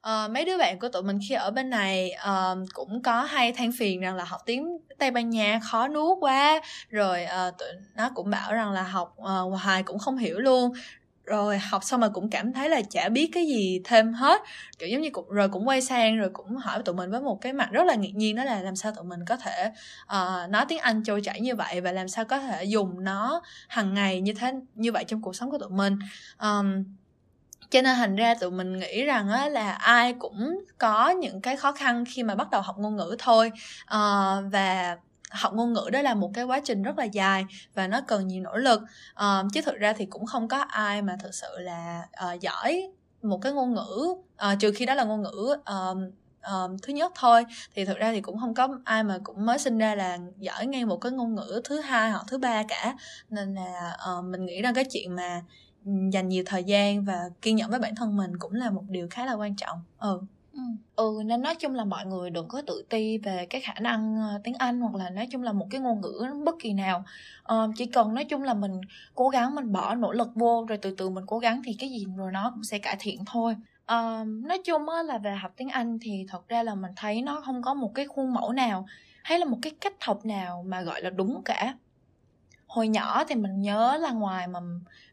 [0.00, 3.52] uh, mấy đứa bạn của tụi mình khi ở bên này uh, cũng có hay
[3.52, 7.68] than phiền rằng là học tiếng tây ban nha khó nuốt quá rồi uh, tụi
[7.96, 10.72] nó cũng bảo rằng là học uh, hoài cũng không hiểu luôn
[11.30, 14.42] rồi học xong mà cũng cảm thấy là chả biết cái gì thêm hết.
[14.78, 17.40] Kiểu giống như cũng rồi cũng quay sang rồi cũng hỏi tụi mình với một
[17.40, 19.72] cái mặt rất là ngạc nhiên đó là làm sao tụi mình có thể
[20.02, 23.42] uh, nói tiếng anh trôi chảy như vậy và làm sao có thể dùng nó
[23.68, 25.98] hàng ngày như thế như vậy trong cuộc sống của tụi mình.
[26.42, 26.84] Um,
[27.70, 31.56] cho nên thành ra tụi mình nghĩ rằng á là ai cũng có những cái
[31.56, 33.50] khó khăn khi mà bắt đầu học ngôn ngữ thôi.
[33.84, 34.96] Uh, và
[35.30, 38.26] học ngôn ngữ đó là một cái quá trình rất là dài và nó cần
[38.26, 38.82] nhiều nỗ lực.
[39.12, 42.90] Uh, chứ thực ra thì cũng không có ai mà thực sự là uh, giỏi
[43.22, 44.14] một cái ngôn ngữ
[44.52, 45.98] uh, trừ khi đó là ngôn ngữ uh,
[46.52, 47.44] um, thứ nhất thôi.
[47.74, 50.66] Thì thực ra thì cũng không có ai mà cũng mới sinh ra là giỏi
[50.66, 52.94] ngay một cái ngôn ngữ thứ hai hoặc thứ ba cả.
[53.30, 55.42] Nên là uh, mình nghĩ rằng cái chuyện mà
[56.12, 59.08] dành nhiều thời gian và kiên nhẫn với bản thân mình cũng là một điều
[59.10, 59.82] khá là quan trọng.
[59.98, 60.20] Ừ.
[60.52, 60.60] Ừ.
[60.96, 64.18] ừ nên nói chung là mọi người đừng có tự ti về cái khả năng
[64.36, 67.04] uh, tiếng Anh hoặc là nói chung là một cái ngôn ngữ bất kỳ nào.
[67.52, 68.80] Uh, chỉ cần nói chung là mình
[69.14, 71.88] cố gắng mình bỏ nỗ lực vô rồi từ từ mình cố gắng thì cái
[71.90, 73.56] gì rồi nó cũng sẽ cải thiện thôi.
[73.92, 77.22] Uh, nói chung á, là về học tiếng Anh thì thật ra là mình thấy
[77.22, 78.86] nó không có một cái khuôn mẫu nào
[79.22, 81.74] hay là một cái cách học nào mà gọi là đúng cả.
[82.66, 84.60] Hồi nhỏ thì mình nhớ là ngoài mà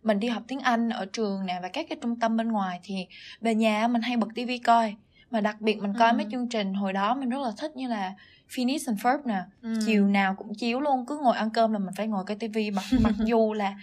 [0.04, 2.80] mình đi học tiếng Anh ở trường nè và các cái trung tâm bên ngoài
[2.84, 3.08] thì
[3.42, 4.96] về nhà mình hay bật tivi coi
[5.32, 6.16] mà đặc biệt mình coi ừ.
[6.16, 8.14] mấy chương trình hồi đó mình rất là thích như là
[8.50, 9.74] Phineas and Ferb nè ừ.
[9.86, 12.72] chiều nào cũng chiếu luôn cứ ngồi ăn cơm là mình phải ngồi coi tivi
[12.72, 13.76] mặc mặc dù là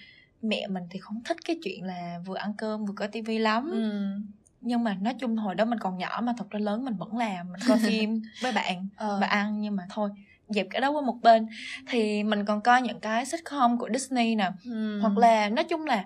[0.42, 3.70] mẹ mình thì không thích cái chuyện là vừa ăn cơm vừa coi tivi lắm
[3.70, 3.90] ừ.
[4.60, 7.18] nhưng mà nói chung hồi đó mình còn nhỏ mà thật ra lớn mình vẫn
[7.18, 9.18] làm mình coi phim với bạn ờ.
[9.20, 10.10] và ăn nhưng mà thôi
[10.48, 11.46] dẹp cái đó qua một bên
[11.88, 15.00] thì mình còn coi những cái sitcom của Disney nè ừ.
[15.00, 16.04] hoặc là nói chung là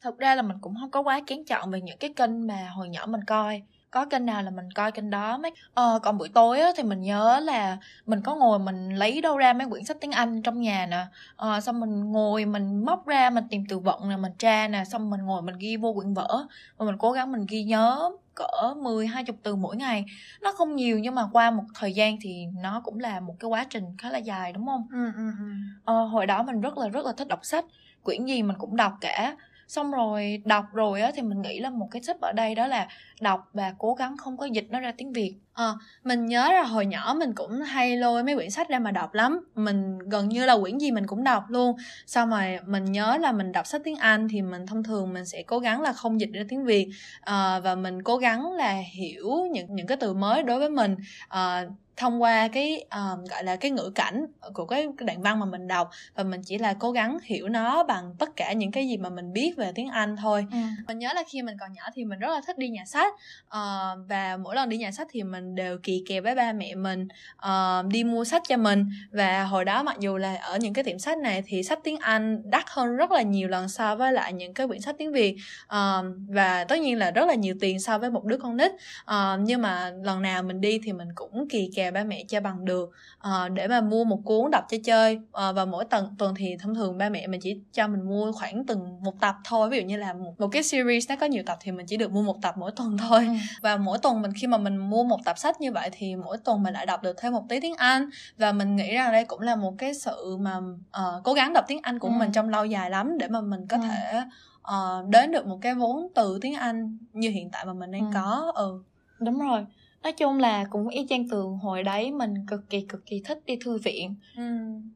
[0.00, 2.68] thật ra là mình cũng không có quá kén chọn về những cái kênh mà
[2.68, 3.62] hồi nhỏ mình coi
[3.92, 6.82] có kênh nào là mình coi kênh đó mấy ờ, còn buổi tối á, thì
[6.82, 7.76] mình nhớ là
[8.06, 11.06] mình có ngồi mình lấy đâu ra mấy quyển sách tiếng anh trong nhà nè
[11.36, 14.84] ờ, xong mình ngồi mình móc ra mình tìm từ vựng nè mình tra nè
[14.84, 18.10] xong mình ngồi mình ghi vô quyển vở và mình cố gắng mình ghi nhớ
[18.34, 20.04] cỡ 10 20 từ mỗi ngày.
[20.40, 23.48] Nó không nhiều nhưng mà qua một thời gian thì nó cũng là một cái
[23.48, 24.86] quá trình khá là dài đúng không?
[24.92, 25.44] Ừ, ừ, ừ.
[25.84, 27.64] Ờ, hồi đó mình rất là rất là thích đọc sách,
[28.02, 29.36] quyển gì mình cũng đọc cả
[29.72, 32.66] xong rồi đọc rồi á thì mình nghĩ là một cái tip ở đây đó
[32.66, 32.88] là
[33.20, 35.34] đọc và cố gắng không có dịch nó ra tiếng việt.
[35.54, 35.72] À,
[36.04, 39.14] mình nhớ là hồi nhỏ mình cũng hay lôi mấy quyển sách ra mà đọc
[39.14, 39.40] lắm.
[39.54, 41.76] Mình gần như là quyển gì mình cũng đọc luôn.
[42.06, 45.26] Xong rồi mình nhớ là mình đọc sách tiếng anh thì mình thông thường mình
[45.26, 46.88] sẽ cố gắng là không dịch ra tiếng việt.
[47.20, 50.96] À, và mình cố gắng là hiểu những những cái từ mới đối với mình.
[51.28, 51.64] À,
[51.96, 55.46] thông qua cái um, gọi là cái ngữ cảnh của cái, cái đoạn văn mà
[55.46, 58.88] mình đọc và mình chỉ là cố gắng hiểu nó bằng tất cả những cái
[58.88, 60.46] gì mà mình biết về tiếng Anh thôi.
[60.52, 60.58] Ừ.
[60.88, 63.14] Mình nhớ là khi mình còn nhỏ thì mình rất là thích đi nhà sách
[63.46, 66.74] uh, và mỗi lần đi nhà sách thì mình đều kỳ kèo với ba mẹ
[66.74, 67.08] mình
[67.46, 70.84] uh, đi mua sách cho mình và hồi đó mặc dù là ở những cái
[70.84, 74.12] tiệm sách này thì sách tiếng Anh đắt hơn rất là nhiều lần so với
[74.12, 77.54] lại những cái quyển sách tiếng Việt uh, và tất nhiên là rất là nhiều
[77.60, 80.92] tiền so với một đứa con nít uh, nhưng mà lần nào mình đi thì
[80.92, 82.90] mình cũng kỳ kèo ba mẹ cho bằng được
[83.28, 86.56] uh, để mà mua một cuốn đọc cho chơi uh, và mỗi tuần tuần thì
[86.60, 89.78] thông thường ba mẹ mình chỉ cho mình mua khoảng từng một tập thôi ví
[89.78, 92.12] dụ như là một, một cái series nó có nhiều tập thì mình chỉ được
[92.12, 93.32] mua một tập mỗi tuần thôi ừ.
[93.62, 96.38] và mỗi tuần mình khi mà mình mua một tập sách như vậy thì mỗi
[96.38, 99.24] tuần mình lại đọc được thêm một tí tiếng Anh và mình nghĩ rằng đây
[99.24, 102.12] cũng là một cái sự mà uh, cố gắng đọc tiếng Anh của ừ.
[102.12, 103.82] mình trong lâu dài lắm để mà mình có ừ.
[103.88, 104.22] thể
[104.70, 108.10] uh, đến được một cái vốn từ tiếng Anh như hiện tại mà mình đang
[108.10, 108.10] ừ.
[108.14, 108.82] có ừ
[109.18, 109.66] đúng rồi
[110.02, 113.38] nói chung là cũng y chang tường hồi đấy mình cực kỳ cực kỳ thích
[113.46, 114.42] đi thư viện ừ.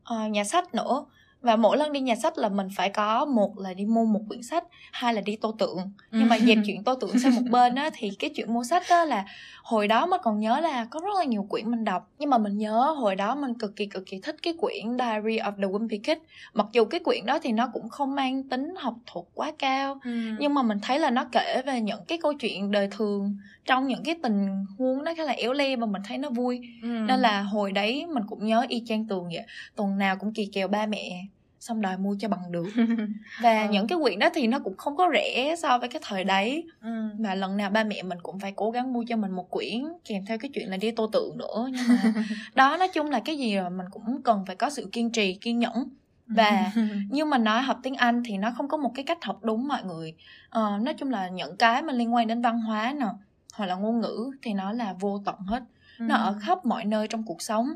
[0.04, 1.04] à, nhà sách nữa
[1.46, 4.20] và mỗi lần đi nhà sách là mình phải có một là đi mua một
[4.28, 5.78] quyển sách hai là đi tô tượng.
[6.10, 8.88] Nhưng mà dẹp chuyện tô tượng sang một bên á thì cái chuyện mua sách
[8.88, 9.24] á là
[9.62, 12.10] hồi đó mới còn nhớ là có rất là nhiều quyển mình đọc.
[12.18, 15.38] Nhưng mà mình nhớ hồi đó mình cực kỳ cực kỳ thích cái quyển Diary
[15.38, 16.22] of the Wimpy Kid.
[16.54, 20.00] Mặc dù cái quyển đó thì nó cũng không mang tính học thuật quá cao
[20.04, 20.10] ừ.
[20.38, 23.86] nhưng mà mình thấy là nó kể về những cái câu chuyện đời thường trong
[23.86, 26.60] những cái tình huống nó khá là éo le mà mình thấy nó vui.
[26.82, 26.88] Ừ.
[26.88, 29.44] nên là hồi đấy mình cũng nhớ y chang tường vậy.
[29.76, 31.26] Tuần nào cũng kỳ kèo ba mẹ
[31.66, 32.66] xong đòi mua cho bằng được.
[33.42, 33.68] Và ừ.
[33.70, 36.64] những cái quyển đó thì nó cũng không có rẻ so với cái thời đấy.
[36.82, 37.08] Ừ.
[37.18, 39.84] và lần nào ba mẹ mình cũng phải cố gắng mua cho mình một quyển
[40.04, 41.68] kèm theo cái chuyện là đi tô tượng nữa.
[41.72, 42.12] Nhưng mà
[42.54, 45.34] đó nói chung là cái gì mà mình cũng cần phải có sự kiên trì
[45.34, 45.88] kiên nhẫn.
[46.26, 46.72] Và
[47.10, 49.68] như mình nói học tiếng Anh thì nó không có một cái cách học đúng
[49.68, 50.14] mọi người.
[50.50, 53.06] Ờ, nói chung là những cái mà liên quan đến văn hóa nè
[53.54, 55.62] hoặc là ngôn ngữ thì nó là vô tận hết.
[55.98, 57.66] Nó ở khắp mọi nơi trong cuộc sống.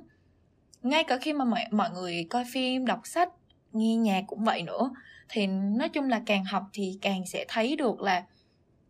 [0.83, 3.29] Ngay cả khi mà mọi, mọi người coi phim đọc sách
[3.73, 4.91] nghe nhạc cũng vậy nữa
[5.29, 8.25] thì nói chung là càng học thì càng sẽ thấy được là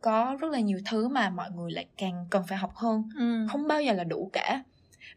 [0.01, 3.47] có rất là nhiều thứ mà mọi người lại càng cần phải học hơn ừ.
[3.51, 4.63] không bao giờ là đủ cả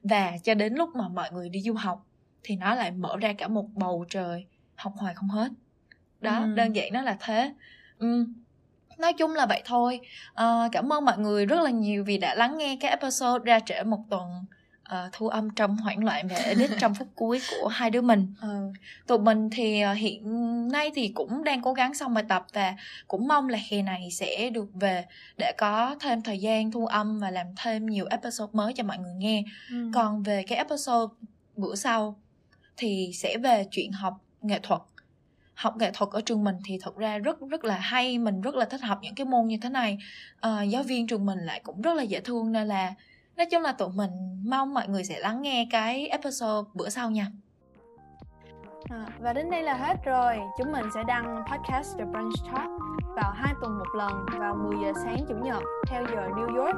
[0.03, 2.05] và cho đến lúc mà mọi người đi du học
[2.43, 4.45] thì nó lại mở ra cả một bầu trời
[4.75, 5.51] học hoài không hết
[6.21, 6.53] đó ừ.
[6.55, 7.53] đơn giản nó là thế
[7.99, 8.25] ừ.
[8.97, 9.99] nói chung là vậy thôi
[10.33, 13.59] à, cảm ơn mọi người rất là nhiều vì đã lắng nghe cái episode ra
[13.59, 14.45] trễ một tuần
[14.91, 18.33] uh, thu âm trong hoảng loạn và edit trong phút cuối của hai đứa mình
[18.41, 18.71] ừ.
[19.07, 20.23] tụi mình thì uh, hiện
[20.71, 22.75] nay thì cũng đang cố gắng xong bài tập và
[23.07, 25.05] cũng mong là hè này sẽ được về
[25.37, 28.97] để có thêm thời gian thu âm và làm thêm nhiều episode mới cho mọi
[28.97, 29.91] người nghe ừ.
[29.93, 31.13] còn về cái episode
[31.55, 32.19] bữa sau
[32.77, 34.81] thì sẽ về chuyện học nghệ thuật
[35.53, 38.55] học nghệ thuật ở trường mình thì thật ra rất rất là hay mình rất
[38.55, 39.97] là thích học những cái môn như thế này
[40.39, 42.93] à, giáo viên trường mình lại cũng rất là dễ thương nên là
[43.37, 44.11] nói chung là tụi mình
[44.45, 47.27] mong mọi người sẽ lắng nghe cái episode bữa sau nha
[48.89, 52.69] à, và đến đây là hết rồi chúng mình sẽ đăng podcast The Brunch Talk
[53.15, 56.77] vào hai tuần một lần vào 10 giờ sáng chủ nhật theo giờ New York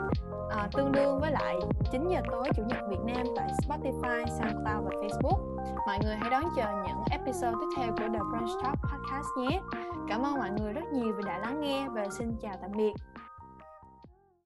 [0.49, 1.55] à, tương đương với lại
[1.91, 5.55] 9 giờ tối chủ nhật Việt Nam tại Spotify, SoundCloud và Facebook.
[5.87, 9.61] Mọi người hãy đón chờ những episode tiếp theo của The Brunch Talk podcast nhé.
[10.09, 12.93] Cảm ơn mọi người rất nhiều vì đã lắng nghe và xin chào tạm biệt.